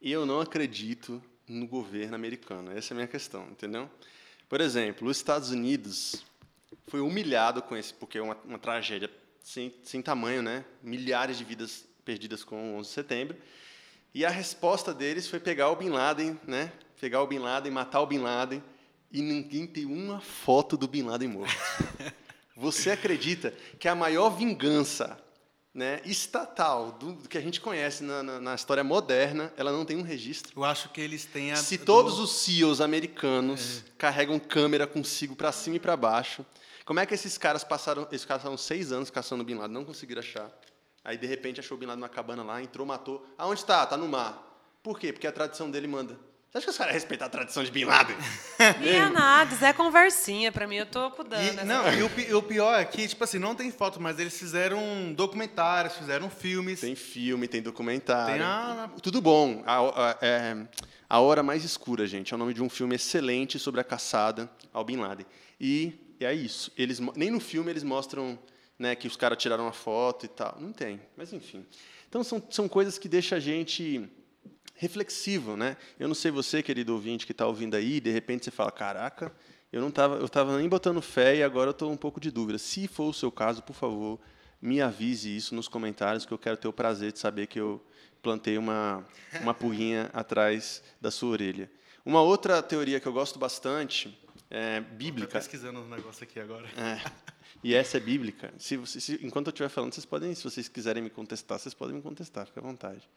[0.00, 2.72] E eu não acredito no governo americano.
[2.72, 3.88] Essa é a minha questão, entendeu?
[4.52, 6.26] Por exemplo, os Estados Unidos
[6.86, 9.10] foi humilhado com esse, porque é uma, uma tragédia
[9.42, 10.62] sem, sem tamanho, né?
[10.82, 13.36] Milhares de vidas perdidas com o 11 de setembro.
[14.12, 16.70] E a resposta deles foi pegar o Bin Laden, né?
[17.00, 18.62] Pegar o Bin Laden, matar o Bin Laden,
[19.10, 21.56] e ninguém tem uma foto do Bin Laden morto.
[22.54, 25.18] Você acredita que a maior vingança
[25.74, 29.84] né, estatal do, do, que a gente conhece na, na, na, história moderna, ela não
[29.84, 30.52] tem um registro.
[30.54, 31.56] Eu acho que eles têm a.
[31.56, 33.90] Se todos os CEOs americanos é.
[33.96, 36.44] carregam câmera consigo para cima e para baixo,
[36.84, 38.06] como é que esses caras passaram?
[38.12, 40.50] Esses caras passaram seis anos caçando Bin Laden, não conseguiram achar.
[41.02, 43.26] Aí de repente achou Bin Laden numa cabana lá, entrou, matou.
[43.38, 43.82] Aonde está?
[43.84, 44.50] Está no mar.
[44.82, 45.12] Por quê?
[45.12, 46.18] Porque a tradição dele manda.
[46.52, 48.14] Você acha que os caras respeitam a tradição de Bin Laden?
[48.78, 50.52] Não é nada, isso é conversinha.
[50.52, 51.62] Pra mim, eu tô cuidando.
[51.62, 54.38] E, não, e o, o, pior é que, tipo assim, não tem foto, mas eles
[54.38, 56.82] fizeram documentários, fizeram filmes.
[56.82, 58.34] Tem filme, tem documentário.
[58.34, 58.90] Tem a...
[59.02, 59.62] Tudo bom.
[59.64, 60.66] A, a, é,
[61.08, 64.50] a Hora Mais Escura, gente, é o nome de um filme excelente sobre a caçada
[64.74, 65.24] ao Bin Laden.
[65.58, 66.70] E é isso.
[66.76, 68.38] Eles, nem no filme eles mostram
[68.78, 70.58] né, que os caras tiraram uma foto e tal.
[70.60, 71.64] Não tem, mas enfim.
[72.10, 74.06] Então, são, são coisas que deixam a gente
[74.74, 75.76] reflexivo, né?
[75.98, 79.32] Eu não sei você, querido ouvinte, que está ouvindo aí, de repente você fala, caraca,
[79.72, 82.30] eu não estava, eu estava nem botando fé e agora eu estou um pouco de
[82.30, 82.58] dúvida.
[82.58, 84.20] Se for o seu caso, por favor,
[84.60, 87.84] me avise isso nos comentários, que eu quero ter o prazer de saber que eu
[88.22, 89.04] plantei uma
[89.40, 91.70] uma pulguinha atrás da sua orelha.
[92.04, 94.16] Uma outra teoria que eu gosto bastante
[94.50, 95.38] é bíblica.
[95.38, 96.68] Estou pesquisando um negócio aqui agora.
[96.76, 97.00] É,
[97.64, 98.52] e essa é bíblica.
[98.58, 101.96] Se, se, enquanto eu estiver falando, vocês podem, se vocês quiserem me contestar, vocês podem
[101.96, 103.08] me contestar, fica à vontade.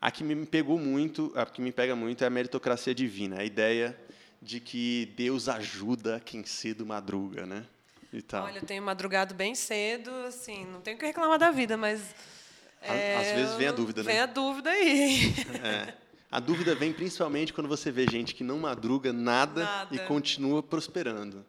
[0.00, 3.44] A que me pegou muito, a que me pega muito é a meritocracia divina, a
[3.44, 3.96] ideia
[4.40, 7.66] de que Deus ajuda quem cedo madruga, né?
[8.12, 8.46] E tal.
[8.46, 12.14] Olha, eu tenho madrugado bem cedo, assim, não tenho que reclamar da vida, mas
[12.82, 14.12] é, às vezes vem a dúvida, né?
[14.12, 15.34] Vem a dúvida aí.
[15.62, 15.94] É.
[16.32, 19.94] A dúvida vem principalmente quando você vê gente que não madruga nada, nada.
[19.94, 21.44] e continua prosperando.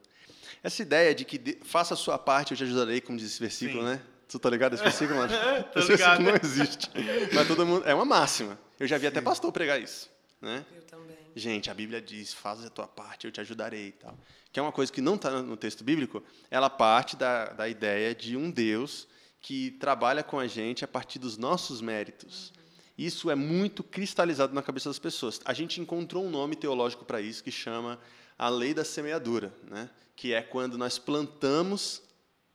[0.64, 3.39] Essa ideia de que de, faça a sua parte, eu te ajudarei, como diz esse
[3.39, 3.89] versículo, Sim.
[3.89, 4.02] né?
[4.32, 5.34] Tu tá ligado esse versículo, mano?
[5.76, 6.90] esse versículo não existe.
[7.34, 7.86] Mas todo mundo.
[7.86, 8.58] É uma máxima.
[8.80, 9.08] Eu já vi Sim.
[9.08, 10.10] até pastor pregar isso.
[10.40, 10.66] Né?
[10.74, 11.18] Eu também.
[11.36, 14.18] Gente, a Bíblia diz: faz a tua parte, eu te ajudarei e tal.
[14.52, 18.16] Que é uma coisa que não está no texto bíblico, ela parte da, da ideia
[18.16, 19.08] de um Deus
[19.42, 22.50] que trabalha com a gente a partir dos nossos méritos.
[22.50, 22.64] Uhum.
[22.98, 25.42] Isso é muito cristalizado na cabeça das pessoas.
[25.44, 28.00] A gente encontrou um nome teológico para isso que chama
[28.38, 29.90] a lei da semeadura, né?
[30.16, 32.02] que é quando nós plantamos,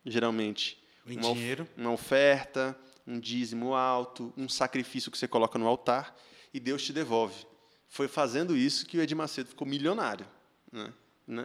[0.05, 1.69] geralmente, uma, dinheiro.
[1.77, 2.77] uma oferta,
[3.07, 6.17] um dízimo alto, um sacrifício que você coloca no altar
[6.53, 7.47] e Deus te devolve.
[7.89, 10.27] Foi fazendo isso que o Edir Macedo ficou milionário.
[10.73, 10.93] Né?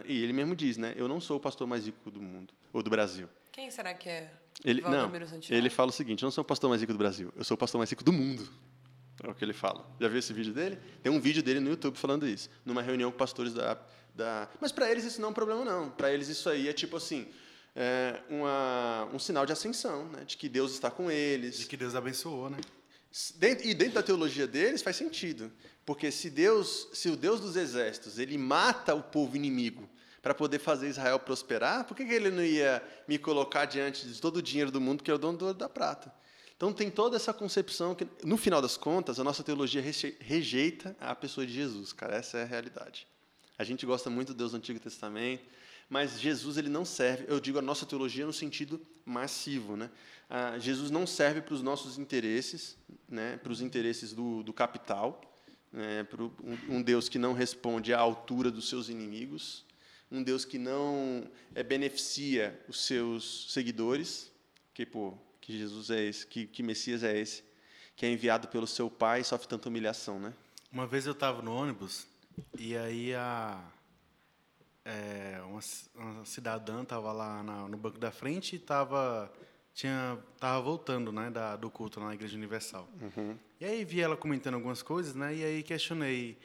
[0.06, 0.92] E ele mesmo diz, né?
[0.96, 3.28] Eu não sou o pastor mais rico do mundo, ou do Brasil.
[3.50, 4.32] Quem será que é?
[4.64, 5.10] Ele, não,
[5.50, 7.54] ele fala o seguinte, eu não sou o pastor mais rico do Brasil, eu sou
[7.54, 8.48] o pastor mais rico do mundo.
[9.22, 9.86] É o que ele fala.
[10.00, 10.78] Já viu esse vídeo dele?
[11.02, 13.78] Tem um vídeo dele no YouTube falando isso, numa reunião com pastores da...
[14.14, 14.48] da...
[14.60, 15.90] Mas para eles isso não é um problema, não.
[15.90, 17.28] Para eles isso aí é tipo assim,
[17.74, 20.24] é, uma, um sinal de ascensão, né?
[20.24, 21.58] de que Deus está com eles.
[21.58, 22.58] De que Deus abençoou, né?
[23.62, 25.52] E dentro da teologia deles faz sentido,
[25.84, 29.86] porque se Deus, se o Deus dos exércitos, ele mata o povo inimigo
[30.22, 34.38] para poder fazer Israel prosperar, por que ele não ia me colocar diante de todo
[34.38, 36.10] o dinheiro do mundo que é o dono do ouro da prata?
[36.56, 39.82] Então tem toda essa concepção que, no final das contas, a nossa teologia
[40.20, 43.06] rejeita a pessoa de Jesus, cara, essa é a realidade.
[43.58, 45.44] A gente gosta muito do Deus do Antigo Testamento,
[45.92, 49.76] mas Jesus ele não serve, eu digo a nossa teologia no sentido massivo.
[49.76, 49.90] Né?
[50.30, 53.36] Ah, Jesus não serve para os nossos interesses, né?
[53.36, 55.20] para os interesses do, do capital,
[55.70, 56.02] né?
[56.04, 59.66] para um, Deus que não responde à altura dos seus inimigos,
[60.10, 64.32] um Deus que não é, beneficia os seus seguidores,
[64.72, 65.12] que, pô,
[65.42, 67.44] que Jesus é esse, que, que Messias é esse,
[67.94, 70.18] que é enviado pelo seu pai e sofre tanta humilhação.
[70.18, 70.32] Né?
[70.72, 72.06] Uma vez eu estava no ônibus
[72.58, 73.62] e aí a
[74.84, 75.60] é, uma,
[75.94, 79.32] uma, cidadã estava lá na, no banco da frente e estava
[79.74, 82.88] tinha tava voltando né da, do culto na igreja universal.
[83.00, 83.36] Uhum.
[83.60, 86.38] e aí vi ela comentando algumas coisas né e aí questionei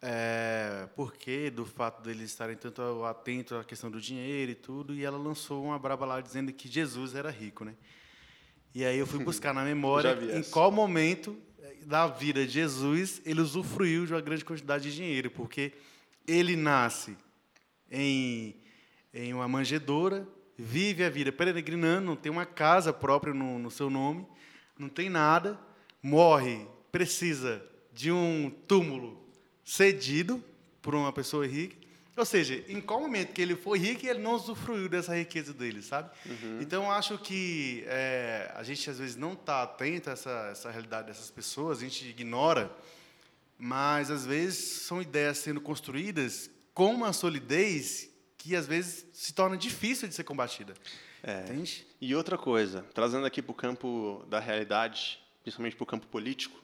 [0.00, 4.94] é, por que do fato deles estarem tanto atentos à questão do dinheiro e tudo
[4.94, 7.74] e ela lançou uma braba lá dizendo que Jesus era rico né.
[8.74, 13.20] E aí eu fui buscar na memória em qual momento eh, da vida de Jesus
[13.24, 15.72] ele usufruiu de uma grande quantidade de dinheiro, porque
[16.26, 17.16] ele nasce
[17.92, 18.56] em,
[19.12, 20.26] em uma manjedoura,
[20.56, 24.26] vive a vida peregrinando, não tem uma casa própria no, no seu nome,
[24.78, 25.60] não tem nada,
[26.02, 27.62] morre, precisa
[27.92, 29.22] de um túmulo
[29.64, 30.42] cedido
[30.80, 31.76] por uma pessoa rica.
[32.16, 35.80] Ou seja, em qual momento que ele foi rico, ele não usufruiu dessa riqueza dele,
[35.80, 36.10] sabe?
[36.60, 40.70] Então, eu acho que é, a gente, às vezes, não está atento a essa, essa
[40.70, 42.70] realidade dessas pessoas, a gente ignora,
[43.58, 49.56] mas, às vezes, são ideias sendo construídas com uma solidez que, às vezes, se torna
[49.56, 50.74] difícil de ser combatida.
[51.22, 51.44] É.
[51.44, 51.86] Entende?
[52.00, 56.60] E outra coisa, trazendo aqui para o campo da realidade, principalmente para o campo político,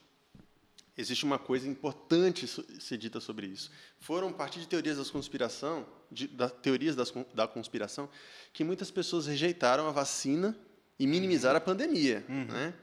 [0.96, 3.70] existe uma coisa importante ser dita sobre isso.
[4.00, 8.08] Foram a partir de teorias das conspiração, de, da, teorias das, da conspiração,
[8.52, 10.58] que muitas pessoas rejeitaram a vacina
[10.98, 12.74] e minimizaram a pandemia, né?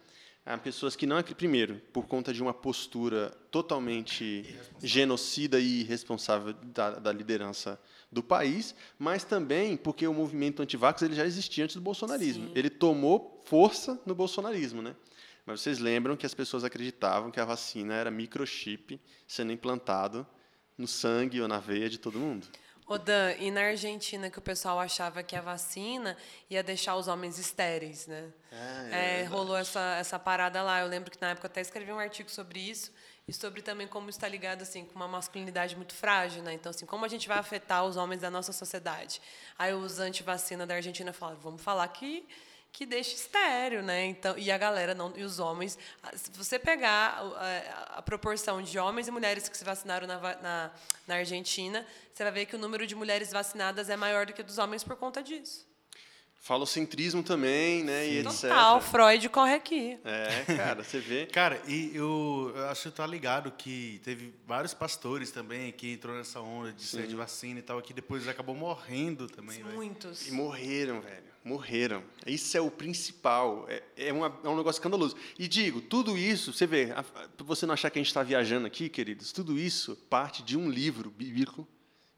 [0.46, 4.46] Há pessoas que não, primeiro, por conta de uma postura totalmente
[4.84, 7.82] genocida e irresponsável da, da liderança
[8.12, 12.48] do país, mas também porque o movimento antivax ele já existia antes do bolsonarismo.
[12.48, 12.52] Sim.
[12.54, 14.96] Ele tomou força no bolsonarismo, né?
[15.48, 20.28] Mas vocês lembram que as pessoas acreditavam que a vacina era microchip sendo implantado
[20.78, 22.48] no sangue ou na veia de todo mundo.
[22.88, 26.15] Ô Dan, e na Argentina que o pessoal achava que a vacina
[26.47, 28.31] ia deixar os homens estéreis, né?
[28.91, 30.81] É, rolou essa, essa parada lá.
[30.81, 32.93] Eu lembro que na época eu até escrevi um artigo sobre isso
[33.27, 36.53] e sobre também como está ligado assim com uma masculinidade muito frágil, né?
[36.53, 39.19] Então assim, como a gente vai afetar os homens da nossa sociedade?
[39.57, 42.27] Aí os anti-vacina da Argentina falaram, vamos falar que
[42.78, 44.05] que deixa estéreo, né?
[44.05, 48.01] Então, e a galera não, e os homens, ah, se você pegar o- a, a
[48.01, 50.71] proporção de homens e mulheres que se vacinaram na, na,
[51.07, 54.43] na Argentina, você vai ver que o número de mulheres vacinadas é maior do que
[54.43, 55.65] dos homens por conta disso.
[56.41, 58.07] Falocentrismo também, né?
[58.07, 58.41] E etc.
[58.41, 59.97] Total, Freud corre aqui.
[60.03, 61.26] É, cara, você vê.
[61.32, 66.13] Cara, e eu, eu acho que tá ligado que teve vários pastores também que entrou
[66.15, 69.63] nessa onda de ser de vacina e tal, que depois acabou morrendo também.
[69.63, 70.28] Muitos.
[70.28, 71.34] E morreram, velho.
[71.46, 72.04] Morreram.
[72.26, 73.68] Isso é o principal.
[73.70, 75.16] É, é, uma- é um negócio escandaloso.
[75.38, 78.66] E digo, tudo isso, você vê, para você não achar que a gente está viajando
[78.66, 81.68] aqui, queridos, tudo isso parte de um livro bíblico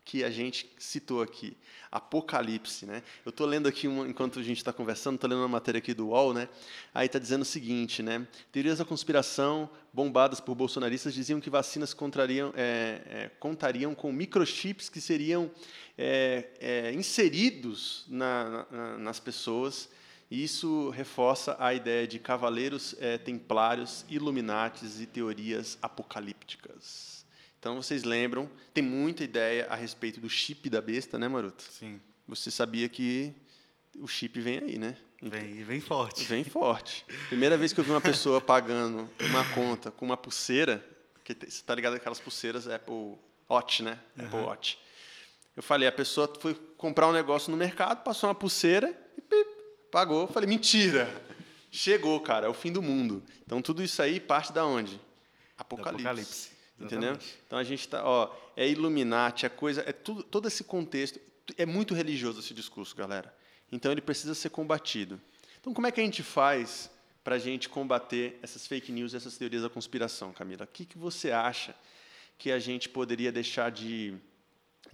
[0.07, 1.57] que a gente citou aqui,
[1.91, 3.03] Apocalipse, né?
[3.25, 5.93] Eu estou lendo aqui, uma- enquanto a gente está conversando, estou lendo uma matéria aqui
[5.93, 6.47] do UOL, né?
[6.93, 8.25] Aí está dizendo o seguinte, né?
[8.49, 14.87] Teorias da conspiração bombadas por bolsonaristas diziam que vacinas contrariam, é, é, contariam com microchips
[14.87, 15.51] que seriam
[15.97, 19.89] é, é, inseridos na- na- nas pessoas.
[20.31, 27.25] E isso reforça a ideia de cavaleiros é, templários, iluminatis e teorias apocalípticas.
[27.67, 31.61] Então vocês lembram, tem muita ideia a respeito do chip da besta, né, Maroto?
[31.69, 33.33] Sim, Você sabia que
[33.99, 34.95] o chip vem aí, né?
[35.21, 36.23] vem, vem forte.
[36.23, 37.05] Vem forte.
[37.27, 40.81] Primeira vez que eu vi uma pessoa pagando uma conta com uma pulseira,
[41.25, 43.17] que você tá ligado aquelas pulseiras Apple
[43.49, 43.99] Watch, né?
[44.17, 44.79] Apple Watch.
[45.53, 49.49] Eu falei, a pessoa foi comprar um negócio no mercado, passou uma pulseira e pip,
[49.91, 50.21] pagou.
[50.21, 51.13] Eu falei, mentira.
[51.69, 53.21] Chegou, cara, é o fim do mundo.
[53.45, 54.97] Então tudo isso aí parte da onde?
[55.57, 56.05] Apocalipse.
[56.05, 57.17] Apocalipse, Entendeu?
[57.45, 61.19] Então a gente está, ó, é Illuminati, é coisa, é tudo, todo esse contexto,
[61.57, 63.33] é muito religioso esse discurso, galera.
[63.71, 65.19] Então ele precisa ser combatido.
[65.59, 66.89] Então como é que a gente faz
[67.23, 70.65] para a gente combater essas fake news, essas teorias da conspiração, Camila?
[70.65, 71.75] O que, que você acha
[72.37, 74.15] que a gente poderia deixar de,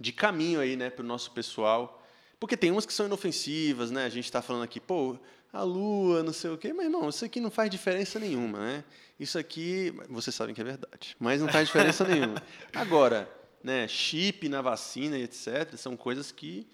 [0.00, 2.02] de caminho aí, né, para o nosso pessoal?
[2.40, 4.04] Porque tem umas que são inofensivas, né?
[4.04, 5.18] A gente está falando aqui, pô,
[5.54, 8.84] a lua, não sei o quê, mas irmão, isso aqui não faz diferença nenhuma, né?
[9.20, 12.42] Isso aqui, vocês sabem que é verdade, mas não faz diferença nenhuma.
[12.74, 13.30] Agora,
[13.62, 16.66] né, chip na vacina e etc, são coisas que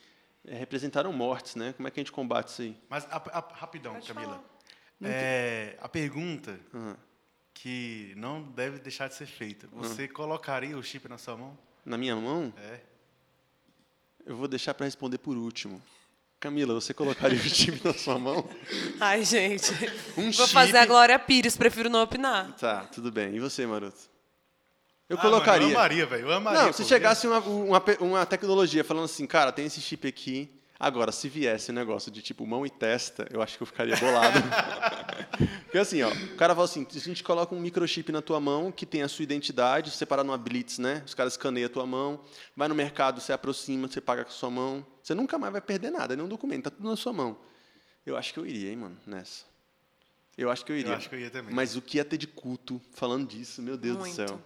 [0.46, 1.74] eh, representaram mortes, né?
[1.74, 2.76] Como é que a gente combate isso aí?
[2.88, 4.42] Mas a- a- rapidão, Pode Camila.
[5.02, 6.96] É, a pergunta Aham.
[7.54, 9.68] que não deve deixar de ser feita.
[9.72, 11.56] Você colocaria o chip na sua mão?
[11.84, 12.80] Na minha mão, É.
[14.26, 15.80] eu vou deixar para responder por último.
[16.40, 18.48] Camila, você colocaria o chip na sua mão?
[18.98, 19.72] Ai, gente.
[20.16, 22.56] Um Vou chip- fazer a Glória Pires, prefiro não opinar.
[22.56, 23.34] Tá, tudo bem.
[23.36, 23.98] E você, Maroto?
[25.06, 25.66] Eu Ah, mano, colocaria.
[25.68, 26.28] eu amaria, velho.
[26.28, 26.62] Eu amaria.
[26.62, 30.48] Não, se chegasse uma, uma, uma tecnologia falando assim, cara, tem esse chip aqui.
[30.82, 33.94] Agora, se viesse um negócio de tipo mão e testa, eu acho que eu ficaria
[33.98, 34.38] bolado.
[35.64, 38.40] Porque assim, ó, o cara fala assim: se a gente coloca um microchip na tua
[38.40, 41.02] mão que tem a sua identidade, separado numa blitz, né?
[41.04, 42.24] Os caras escaneiam a tua mão,
[42.56, 44.84] vai no mercado, você aproxima, você paga com a sua mão.
[45.02, 47.36] Você nunca mais vai perder nada, nenhum documento, tá tudo na sua mão.
[48.06, 49.44] Eu acho que eu iria, hein, mano, nessa.
[50.38, 50.96] Eu acho que eu iria.
[50.96, 51.54] acho que eu ia também.
[51.54, 54.12] Mas o que ia ter de culto falando disso, meu Deus Muito.
[54.12, 54.40] do céu.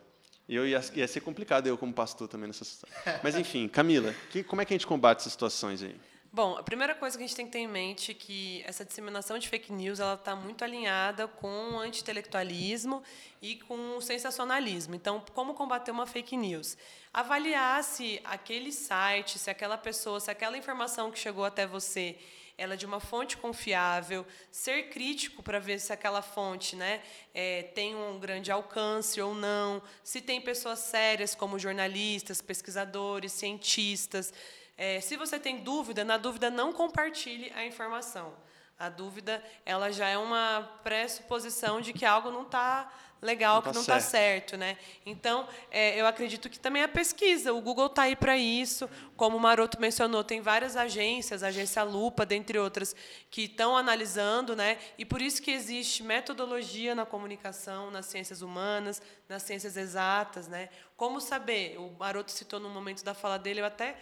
[0.49, 3.21] E eu ia, ia ser complicado eu como pastor também nessa situação.
[3.23, 5.95] Mas enfim, Camila, que- como é que a gente combate essas situações aí?
[6.35, 8.85] Bom, a primeira coisa que a gente tem que ter em mente é que essa
[8.85, 13.05] disseminação de fake news ela está muito alinhada com o anti-intelectualismo
[13.41, 14.97] e com o sensacionalismo.
[14.97, 16.77] Então, como combater uma fake news?
[17.13, 22.19] Avaliar se aquele site, se aquela pessoa, se aquela informação que chegou até você
[22.57, 27.03] ela é de uma fonte confiável, ser crítico para ver se aquela fonte né,
[27.35, 34.33] é, tem um grande alcance ou não, se tem pessoas sérias como jornalistas, pesquisadores, cientistas.
[34.77, 38.35] É, se você tem dúvida, na dúvida não compartilhe a informação.
[38.77, 43.71] A dúvida ela já é uma pressuposição de que algo não está legal, não tá
[43.71, 44.51] que não está certo.
[44.51, 44.57] certo.
[44.57, 44.77] né?
[45.07, 48.89] Então, é, eu acredito que também a pesquisa, o Google está aí para isso.
[49.17, 52.95] Como o Maroto mencionou, tem várias agências, a agência Lupa, dentre outras,
[53.31, 54.77] que estão analisando, né?
[54.99, 60.49] e por isso que existe metodologia na comunicação, nas ciências humanas, nas ciências exatas.
[60.49, 60.69] Né?
[60.97, 61.79] Como saber?
[61.79, 63.97] O Maroto citou no momento da fala dele, eu até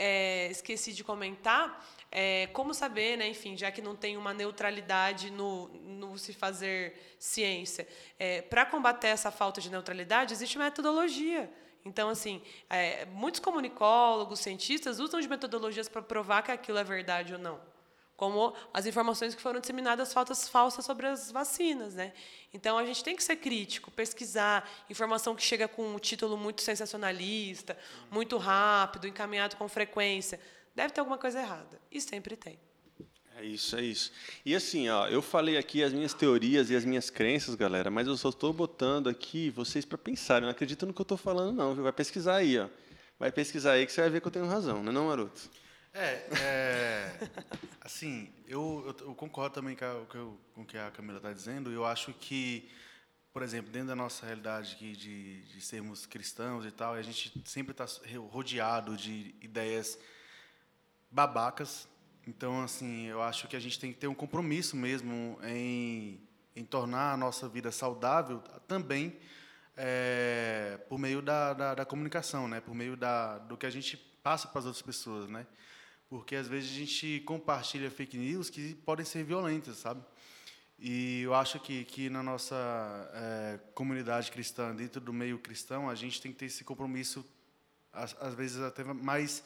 [0.00, 5.30] é, esqueci de comentar, é, como saber, né, enfim, já que não tem uma neutralidade
[5.30, 7.86] no, no se fazer ciência,
[8.18, 11.52] é, para combater essa falta de neutralidade, existe metodologia.
[11.84, 17.34] Então, assim, é, muitos comunicólogos, cientistas usam de metodologias para provar que aquilo é verdade
[17.34, 17.69] ou não
[18.20, 22.12] como as informações que foram disseminadas faltas falsas sobre as vacinas, né?
[22.52, 26.60] Então a gente tem que ser crítico, pesquisar informação que chega com um título muito
[26.60, 27.78] sensacionalista,
[28.10, 30.38] muito rápido, encaminhado com frequência,
[30.74, 31.80] deve ter alguma coisa errada.
[31.90, 32.58] E sempre tem.
[33.38, 34.12] É isso, é isso.
[34.44, 38.06] E assim, ó, eu falei aqui as minhas teorias e as minhas crenças, galera, mas
[38.06, 40.42] eu só estou botando aqui vocês para pensarem.
[40.42, 41.72] Não acredito no que eu estou falando, não.
[41.72, 41.84] Viu?
[41.84, 42.68] Vai pesquisar aí, ó.
[43.18, 45.48] Vai pesquisar aí que você vai ver que eu tenho razão, não é não, Maroto?
[45.92, 47.30] É, é
[47.80, 51.70] assim, eu, eu, concordo também com, o que a Camila está dizendo.
[51.72, 52.70] Eu acho que,
[53.32, 57.32] por exemplo, dentro da nossa realidade aqui de, de sermos cristãos e tal, a gente
[57.44, 57.86] sempre está
[58.30, 59.98] rodeado de ideias
[61.10, 61.88] babacas.
[62.26, 66.20] Então, assim, eu acho que a gente tem que ter um compromisso mesmo em,
[66.54, 68.38] em tornar a nossa vida saudável
[68.68, 69.18] também
[69.76, 72.60] é, por meio da, da, da, comunicação, né?
[72.60, 75.46] Por meio da, do que a gente passa para as outras pessoas, né?
[76.10, 80.02] Porque às vezes a gente compartilha fake news que podem ser violentas, sabe?
[80.76, 82.56] E eu acho que, que na nossa
[83.14, 87.24] é, comunidade cristã, dentro do meio cristão, a gente tem que ter esse compromisso,
[87.92, 89.44] às, às vezes até mais,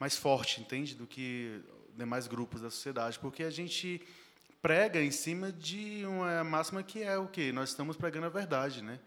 [0.00, 0.94] mais forte, entende?
[0.94, 1.60] Do que
[1.94, 4.00] demais grupos da sociedade, porque a gente
[4.62, 7.52] prega em cima de uma máxima que é o quê?
[7.52, 8.98] Nós estamos pregando a verdade, né?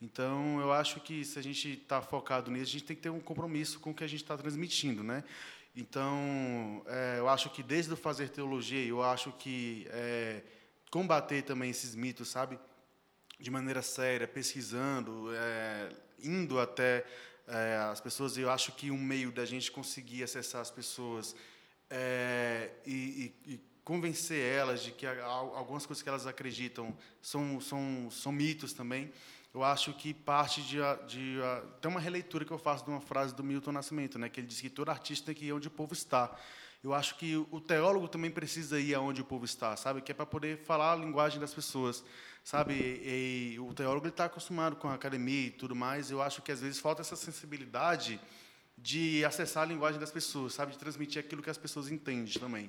[0.00, 3.10] Então, eu acho que se a gente está focado nisso, a gente tem que ter
[3.10, 5.24] um compromisso com o que a gente está transmitindo, né?
[5.74, 10.42] Então, é, eu acho que desde o fazer teologia, eu acho que é,
[10.90, 12.58] combater também esses mitos, sabe,
[13.40, 15.88] de maneira séria, pesquisando, é,
[16.22, 17.06] indo até
[17.48, 21.34] é, as pessoas, eu acho que um meio da gente conseguir acessar as pessoas
[21.88, 28.10] é, e, e, e convencer elas de que algumas coisas que elas acreditam são, são,
[28.10, 29.10] são mitos também
[29.54, 31.40] eu acho que parte de, de, de,
[31.80, 34.46] tem uma releitura que eu faço de uma frase do Milton Nascimento, né, que ele
[34.46, 36.34] diz que todo artista tem que ir onde o povo está.
[36.82, 40.00] Eu acho que o teólogo também precisa ir aonde o povo está, sabe?
[40.00, 42.02] Que é para poder falar a linguagem das pessoas,
[42.42, 42.74] sabe?
[42.74, 46.10] E, e o teólogo está acostumado com a academia e tudo mais.
[46.10, 48.20] Eu acho que às vezes falta essa sensibilidade
[48.76, 50.72] de acessar a linguagem das pessoas, sabe?
[50.72, 52.68] De transmitir aquilo que as pessoas entendem também.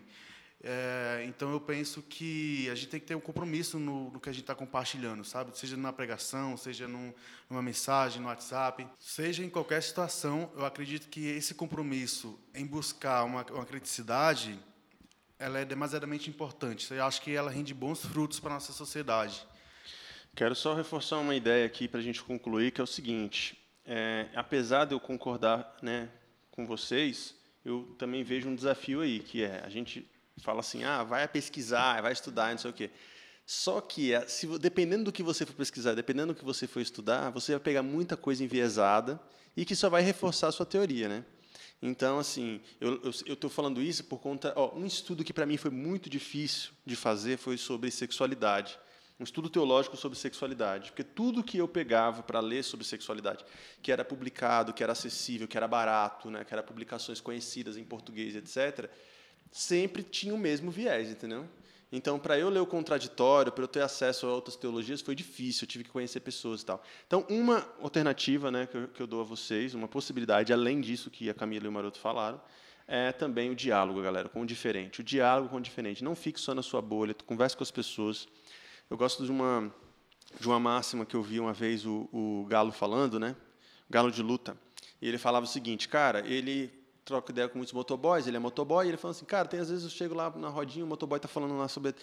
[0.65, 4.29] É, então eu penso que a gente tem que ter um compromisso no, no que
[4.29, 5.57] a gente está compartilhando, sabe?
[5.57, 7.13] Seja numa pregação, seja num,
[7.49, 10.49] numa mensagem no WhatsApp, seja em qualquer situação.
[10.55, 14.57] Eu acredito que esse compromisso em buscar uma, uma criticidade,
[15.37, 16.93] ela é demasiadamente importante.
[16.93, 19.45] Eu acho que ela rende bons frutos para nossa sociedade.
[20.33, 24.29] Quero só reforçar uma ideia aqui para a gente concluir, que é o seguinte: é,
[24.33, 26.09] apesar de eu concordar, né,
[26.51, 27.35] com vocês,
[27.65, 30.09] eu também vejo um desafio aí, que é a gente
[30.41, 32.89] fala assim, ah, vai pesquisar, vai estudar, não sei o quê.
[33.45, 36.79] Só que, eh, se, dependendo do que você for pesquisar, dependendo do que você for
[36.79, 39.19] estudar, você vai pegar muita coisa enviesada
[39.55, 41.25] e que só vai reforçar a sua teoria, né?
[41.81, 44.53] Então, assim, eu estou falando isso por conta...
[44.55, 48.79] Ó, um estudo que, para mim, foi muito difícil de fazer foi sobre sexualidade.
[49.19, 50.91] Um estudo teológico sobre sexualidade.
[50.91, 53.43] Porque tudo que eu pegava para ler sobre sexualidade,
[53.81, 57.83] que era publicado, que era acessível, que era barato, né, que eram publicações conhecidas em
[57.83, 58.89] português, etc.,
[59.53, 61.47] sempre tinha o mesmo viés, entendeu?
[61.91, 65.65] Então, para eu ler o contraditório, para eu ter acesso a outras teologias, foi difícil,
[65.65, 66.83] eu tive que conhecer pessoas e tal.
[67.05, 71.11] Então, uma alternativa né, que, eu, que eu dou a vocês, uma possibilidade, além disso
[71.11, 72.41] que a Camila e o Maroto falaram,
[72.87, 75.01] é também o diálogo, galera, com o diferente.
[75.01, 76.03] O diálogo com o diferente.
[76.03, 78.27] Não fique só na sua bolha, converse com as pessoas.
[78.89, 79.71] Eu gosto de uma,
[80.39, 83.35] de uma máxima que eu vi uma vez o, o Galo falando, né?
[83.87, 84.57] Galo de luta.
[84.99, 86.73] E ele falava o seguinte, cara, ele
[87.05, 89.69] troca ideia com muitos motoboys, ele é motoboy, e ele fala assim, cara, tem às
[89.69, 91.93] vezes eu chego lá na rodinha, o motoboy tá falando lá sobre a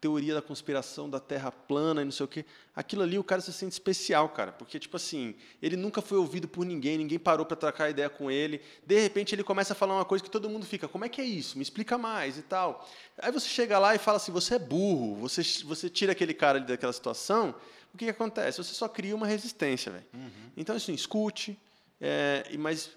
[0.00, 2.44] teoria da conspiração da Terra plana e não sei o quê.
[2.74, 6.46] Aquilo ali o cara se sente especial, cara, porque tipo assim, ele nunca foi ouvido
[6.46, 8.60] por ninguém, ninguém parou para trocar ideia com ele.
[8.86, 11.20] De repente ele começa a falar uma coisa que todo mundo fica, como é que
[11.20, 11.56] é isso?
[11.56, 12.88] Me explica mais e tal.
[13.18, 16.58] Aí você chega lá e fala assim, você é burro, você você tira aquele cara
[16.58, 17.54] ali daquela situação,
[17.92, 18.58] o que, que acontece?
[18.58, 20.04] Você só cria uma resistência, velho.
[20.14, 20.30] Uhum.
[20.56, 21.58] Então assim, escute,
[22.00, 22.90] é, mas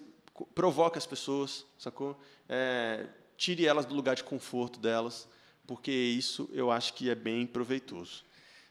[0.54, 2.18] provoque as pessoas, sacou?
[2.48, 5.28] É, tire elas do lugar de conforto delas
[5.66, 8.24] porque isso eu acho que é bem proveitoso.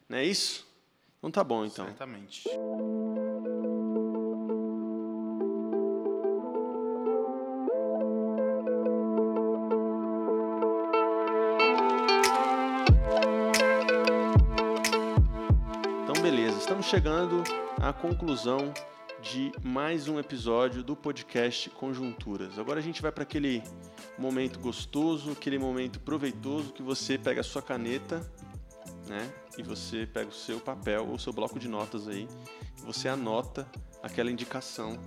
[0.08, 0.68] Não é isso?
[1.18, 1.86] Então tá bom, então.
[1.86, 2.44] Certamente.
[16.04, 16.58] Então, beleza.
[16.58, 17.44] Estamos chegando
[17.78, 18.74] à conclusão
[19.22, 22.58] de mais um episódio do podcast Conjunturas.
[22.58, 23.64] Agora a gente vai para aquele
[24.18, 28.20] momento gostoso, aquele momento proveitoso que você pega a sua caneta,
[29.08, 29.32] né?
[29.58, 32.28] E você pega o seu papel ou seu bloco de notas aí,
[32.80, 33.68] e você anota
[34.02, 34.98] aquela indicação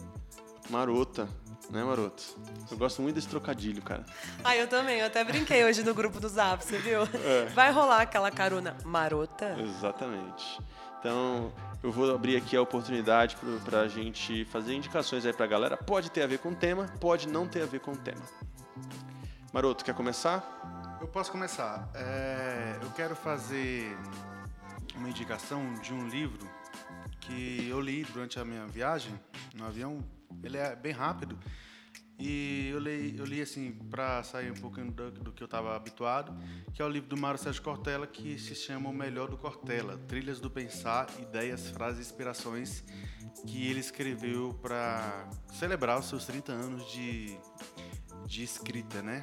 [0.70, 1.28] marota,
[1.70, 2.22] né, Maroto?
[2.70, 4.04] Eu gosto muito desse trocadilho, cara.
[4.44, 5.00] Ah, eu também.
[5.00, 7.02] Eu até brinquei hoje no grupo do Zap, você viu?
[7.02, 7.46] É.
[7.46, 9.56] Vai rolar aquela carona marota?
[9.58, 10.60] Exatamente.
[11.04, 11.52] Então,
[11.82, 15.76] eu vou abrir aqui a oportunidade para a gente fazer indicações aí para a galera.
[15.76, 18.22] Pode ter a ver com o tema, pode não ter a ver com o tema.
[19.52, 20.96] Maroto, quer começar?
[21.02, 21.90] Eu posso começar.
[21.94, 23.94] É, eu quero fazer
[24.94, 26.48] uma indicação de um livro
[27.20, 29.12] que eu li durante a minha viagem
[29.54, 29.98] no avião.
[30.42, 31.38] Ele é bem rápido
[32.18, 35.74] e eu li, eu li assim, para sair um pouquinho do, do que eu estava
[35.74, 36.36] habituado,
[36.72, 39.98] que é o livro do Mário Sérgio Cortella, que se chama O Melhor do Cortella:
[40.06, 42.84] Trilhas do Pensar, Ideias, Frases e Inspirações,
[43.46, 47.36] que ele escreveu para celebrar os seus 30 anos de,
[48.26, 49.20] de escrita, né?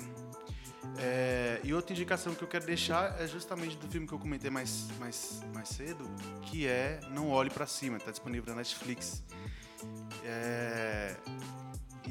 [0.97, 4.49] É, e outra indicação que eu quero deixar é justamente do filme que eu comentei
[4.49, 6.03] mais, mais, mais cedo,
[6.43, 9.23] que é Não Olhe para Cima, está disponível na Netflix.
[10.23, 11.15] É,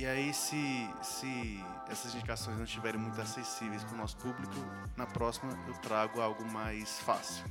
[0.00, 4.54] e aí, se, se essas indicações não estiverem muito acessíveis para o nosso público,
[4.96, 7.44] na próxima eu trago algo mais fácil.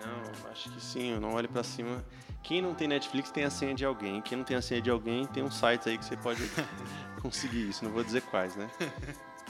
[0.00, 2.04] Não, acho que sim, eu não olhe para cima.
[2.44, 4.22] Quem não tem Netflix tem a senha de alguém.
[4.22, 6.40] Quem não tem a senha de alguém tem um site aí que você pode
[7.20, 7.82] conseguir isso.
[7.84, 8.70] Não vou dizer quais, né?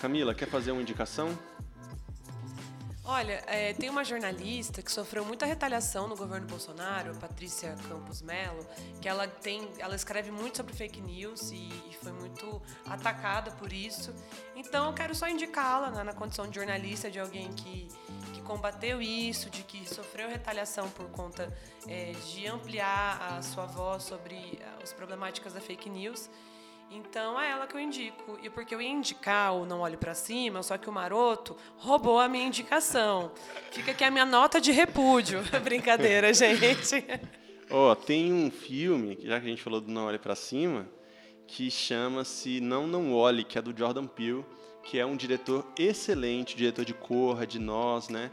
[0.00, 1.38] Camila, quer fazer uma indicação?
[3.12, 8.64] Olha, é, tem uma jornalista que sofreu muita retaliação no governo Bolsonaro, Patrícia Campos Melo,
[9.00, 11.56] que ela tem, ela escreve muito sobre fake news e,
[11.90, 14.14] e foi muito atacada por isso.
[14.54, 17.88] Então eu quero só indicá-la né, na condição de jornalista, de alguém que,
[18.32, 21.52] que combateu isso, de que sofreu retaliação por conta
[21.88, 26.30] é, de ampliar a sua voz sobre é, as problemáticas da fake news.
[26.90, 28.36] Então é ela que eu indico.
[28.42, 32.18] E porque eu ia indicar o Não Olhe para Cima, só que o maroto roubou
[32.18, 33.30] a minha indicação.
[33.70, 35.40] Fica aqui a minha nota de repúdio.
[35.62, 37.04] Brincadeira, gente.
[37.70, 40.88] Ó, oh, tem um filme, já que a gente falou do Não Olhe para Cima,
[41.46, 44.44] que chama-se Não Não Olhe, que é do Jordan Peele,
[44.82, 48.32] que é um diretor excelente, diretor de Corra, de Nós, né?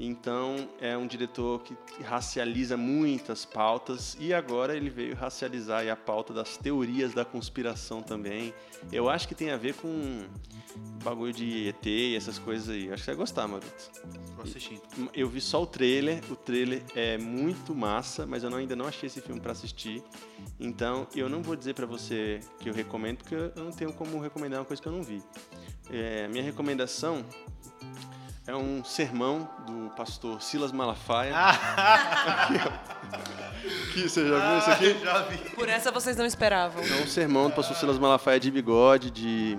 [0.00, 6.32] Então, é um diretor que racializa muitas pautas e agora ele veio racializar a pauta
[6.32, 8.54] das teorias da conspiração também.
[8.92, 10.24] Eu acho que tem a ver com
[11.02, 12.92] bagulho de ET e essas coisas aí.
[12.92, 13.90] Acho que você vai gostar, Maroto.
[14.36, 14.80] Vou assistir.
[15.12, 16.22] Eu vi só o trailer.
[16.30, 20.02] O trailer é muito massa, mas eu ainda não achei esse filme para assistir.
[20.60, 24.20] Então, eu não vou dizer para você que eu recomendo, porque eu não tenho como
[24.20, 25.22] recomendar uma coisa que eu não vi.
[25.90, 27.24] É, minha recomendação
[28.48, 31.36] é um sermão do pastor Silas Malafaia.
[31.36, 32.56] aqui,
[33.90, 34.96] aqui, você já viu isso aqui?
[35.02, 35.50] Ah, já vi.
[35.50, 36.82] Por essa vocês não esperavam.
[36.82, 39.58] É um sermão do pastor Silas Malafaia de bigode, de...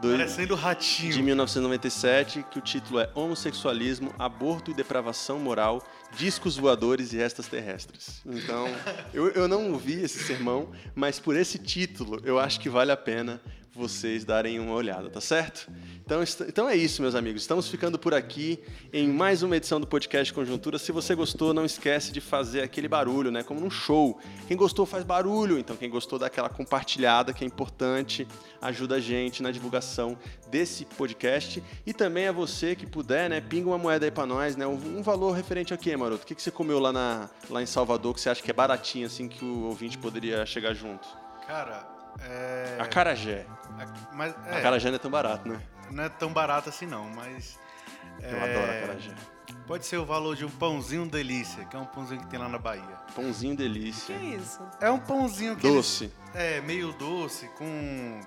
[0.00, 1.12] Do, Parecendo ratinho.
[1.12, 5.82] De 1997, que o título é Homossexualismo, Aborto e Depravação Moral,
[6.16, 8.22] Discos Voadores e Restas Terrestres.
[8.24, 8.68] Então,
[9.12, 12.96] eu, eu não ouvi esse sermão, mas por esse título eu acho que vale a
[12.96, 13.40] pena
[13.78, 15.70] vocês darem uma olhada, tá certo?
[16.04, 17.42] Então, então é isso, meus amigos.
[17.42, 18.58] Estamos ficando por aqui
[18.92, 20.78] em mais uma edição do podcast Conjuntura.
[20.78, 23.44] Se você gostou, não esquece de fazer aquele barulho, né?
[23.44, 24.18] Como num show.
[24.48, 25.58] Quem gostou faz barulho.
[25.58, 28.26] Então, quem gostou dá aquela compartilhada, que é importante,
[28.60, 30.18] ajuda a gente na divulgação
[30.50, 31.62] desse podcast.
[31.86, 33.40] E também a você que puder, né?
[33.40, 34.66] Pinga uma moeda aí para nós, né?
[34.66, 36.24] Um, valor referente a quê, Maroto?
[36.24, 38.54] O que, que você comeu lá, na, lá em Salvador que você acha que é
[38.54, 41.06] baratinho, assim, que o ouvinte poderia chegar junto?
[41.46, 42.78] Cara, é...
[42.80, 43.46] Acarajé.
[43.78, 45.60] A, mas, é, acarajé não é tão barato, né?
[45.90, 47.58] Não é tão barato assim não, mas...
[48.20, 48.50] Eu é...
[48.50, 49.14] adoro acarajé.
[49.66, 52.48] Pode ser o valor de um pãozinho delícia, que é um pãozinho que tem lá
[52.48, 52.82] na Bahia.
[53.14, 54.16] Pãozinho delícia.
[54.16, 54.60] Que é isso?
[54.80, 56.04] É um pãozinho que doce.
[56.04, 58.20] Eles, é meio doce com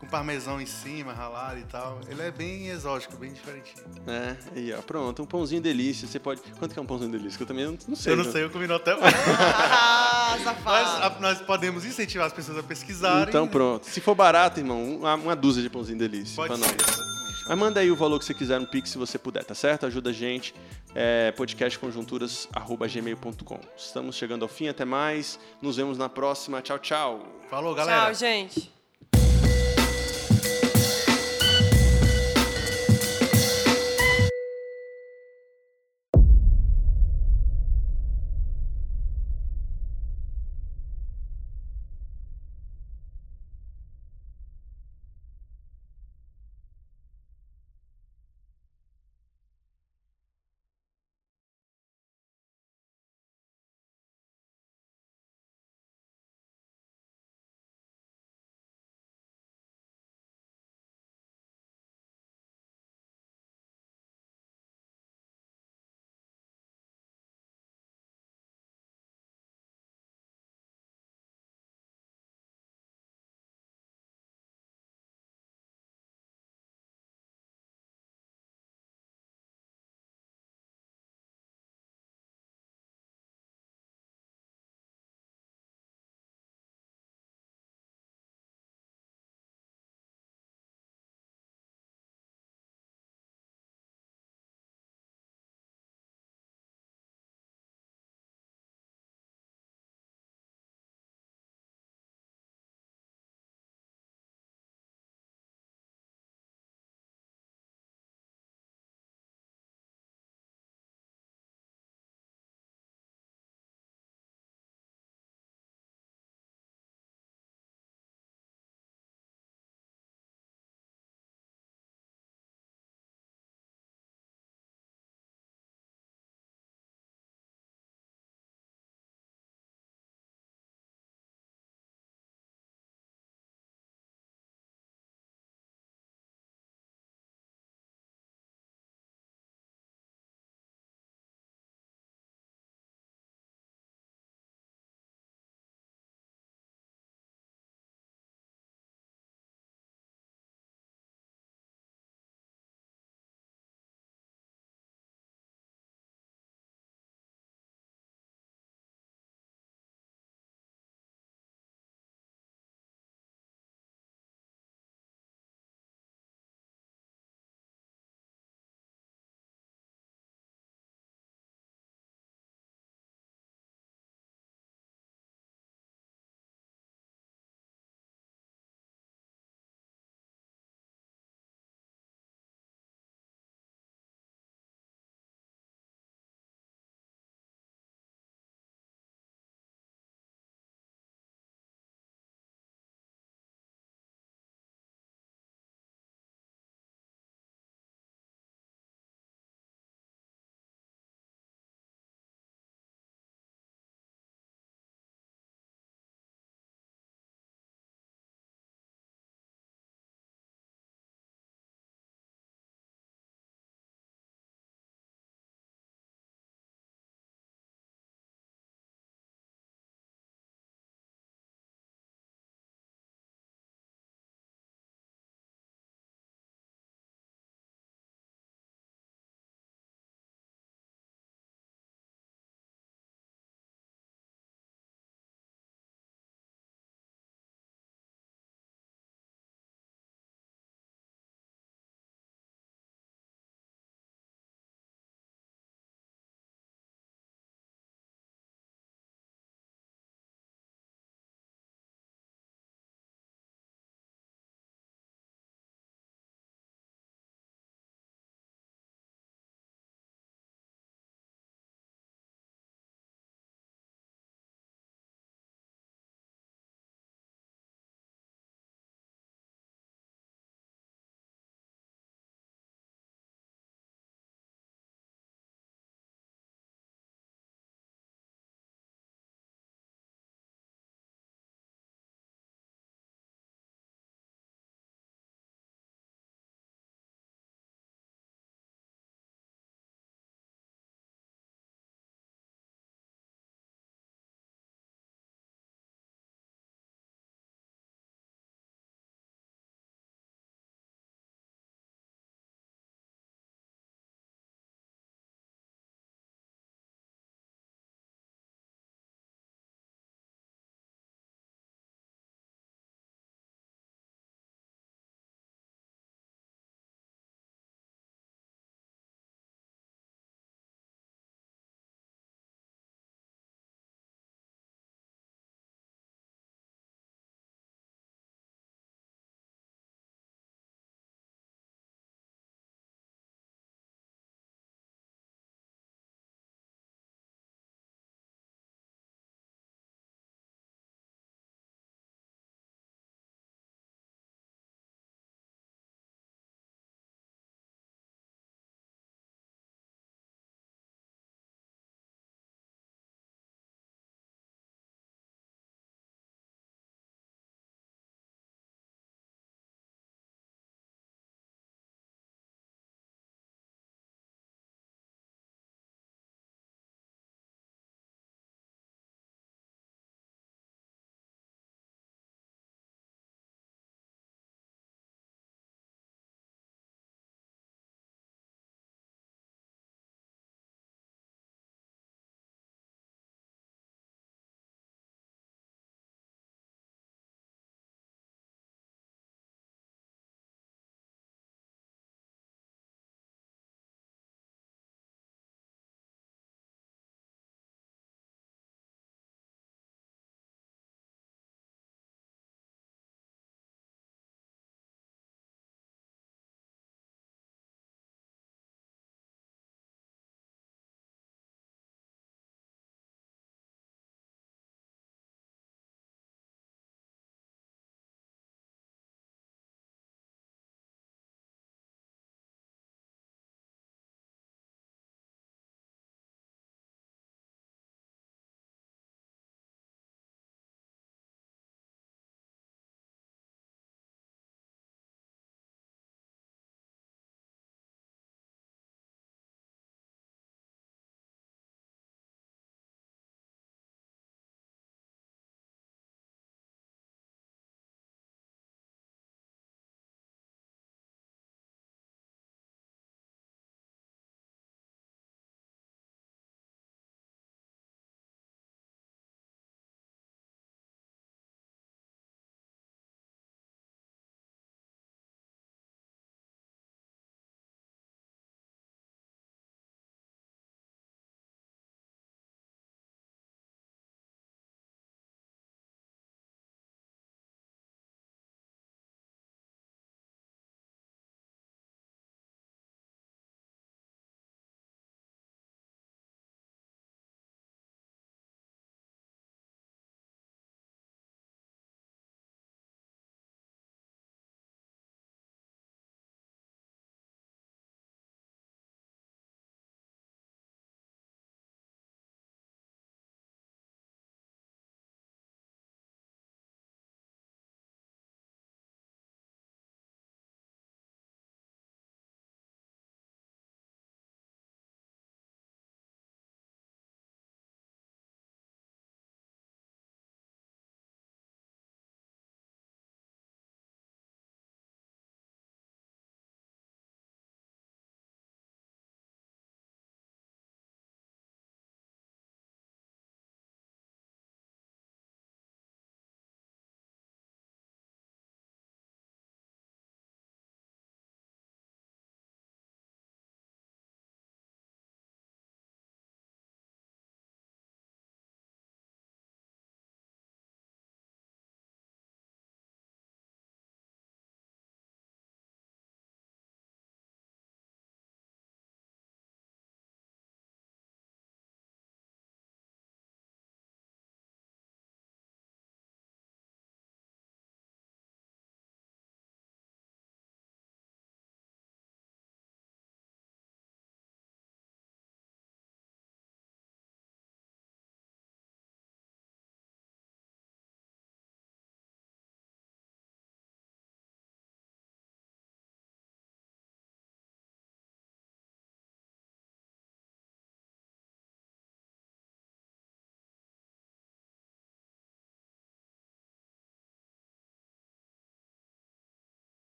[0.00, 2.00] com parmesão em cima, ralado e tal.
[2.08, 3.84] Ele é bem exótico, bem diferentinho.
[4.06, 6.08] É, aí, ó, pronto, um pãozinho delícia.
[6.08, 6.40] Você pode.
[6.58, 7.36] Quanto que é um pãozinho delícia?
[7.36, 8.14] Que eu também não, não sei.
[8.14, 8.32] eu não né?
[8.32, 8.98] sei, eu comi no hotel.
[9.02, 11.04] Ah, Nós, safado.
[11.04, 13.28] a- nós podemos incentivar as pessoas a pesquisarem.
[13.28, 13.84] Então pronto.
[13.86, 16.34] Se for barato, irmão, uma, uma dúzia de pãozinho delícia.
[16.34, 16.72] Pode pra ser, nós.
[16.88, 17.10] exatamente.
[17.48, 19.84] Mas manda aí o valor que você quiser no Pix se você puder, tá certo?
[19.84, 20.54] Ajuda a gente.
[20.94, 23.60] É, podcastconjunturas.gmail.com.
[23.76, 25.38] Estamos chegando ao fim, até mais.
[25.60, 26.62] Nos vemos na próxima.
[26.62, 27.20] Tchau, tchau.
[27.50, 28.06] Falou, galera.
[28.06, 28.79] Tchau, gente.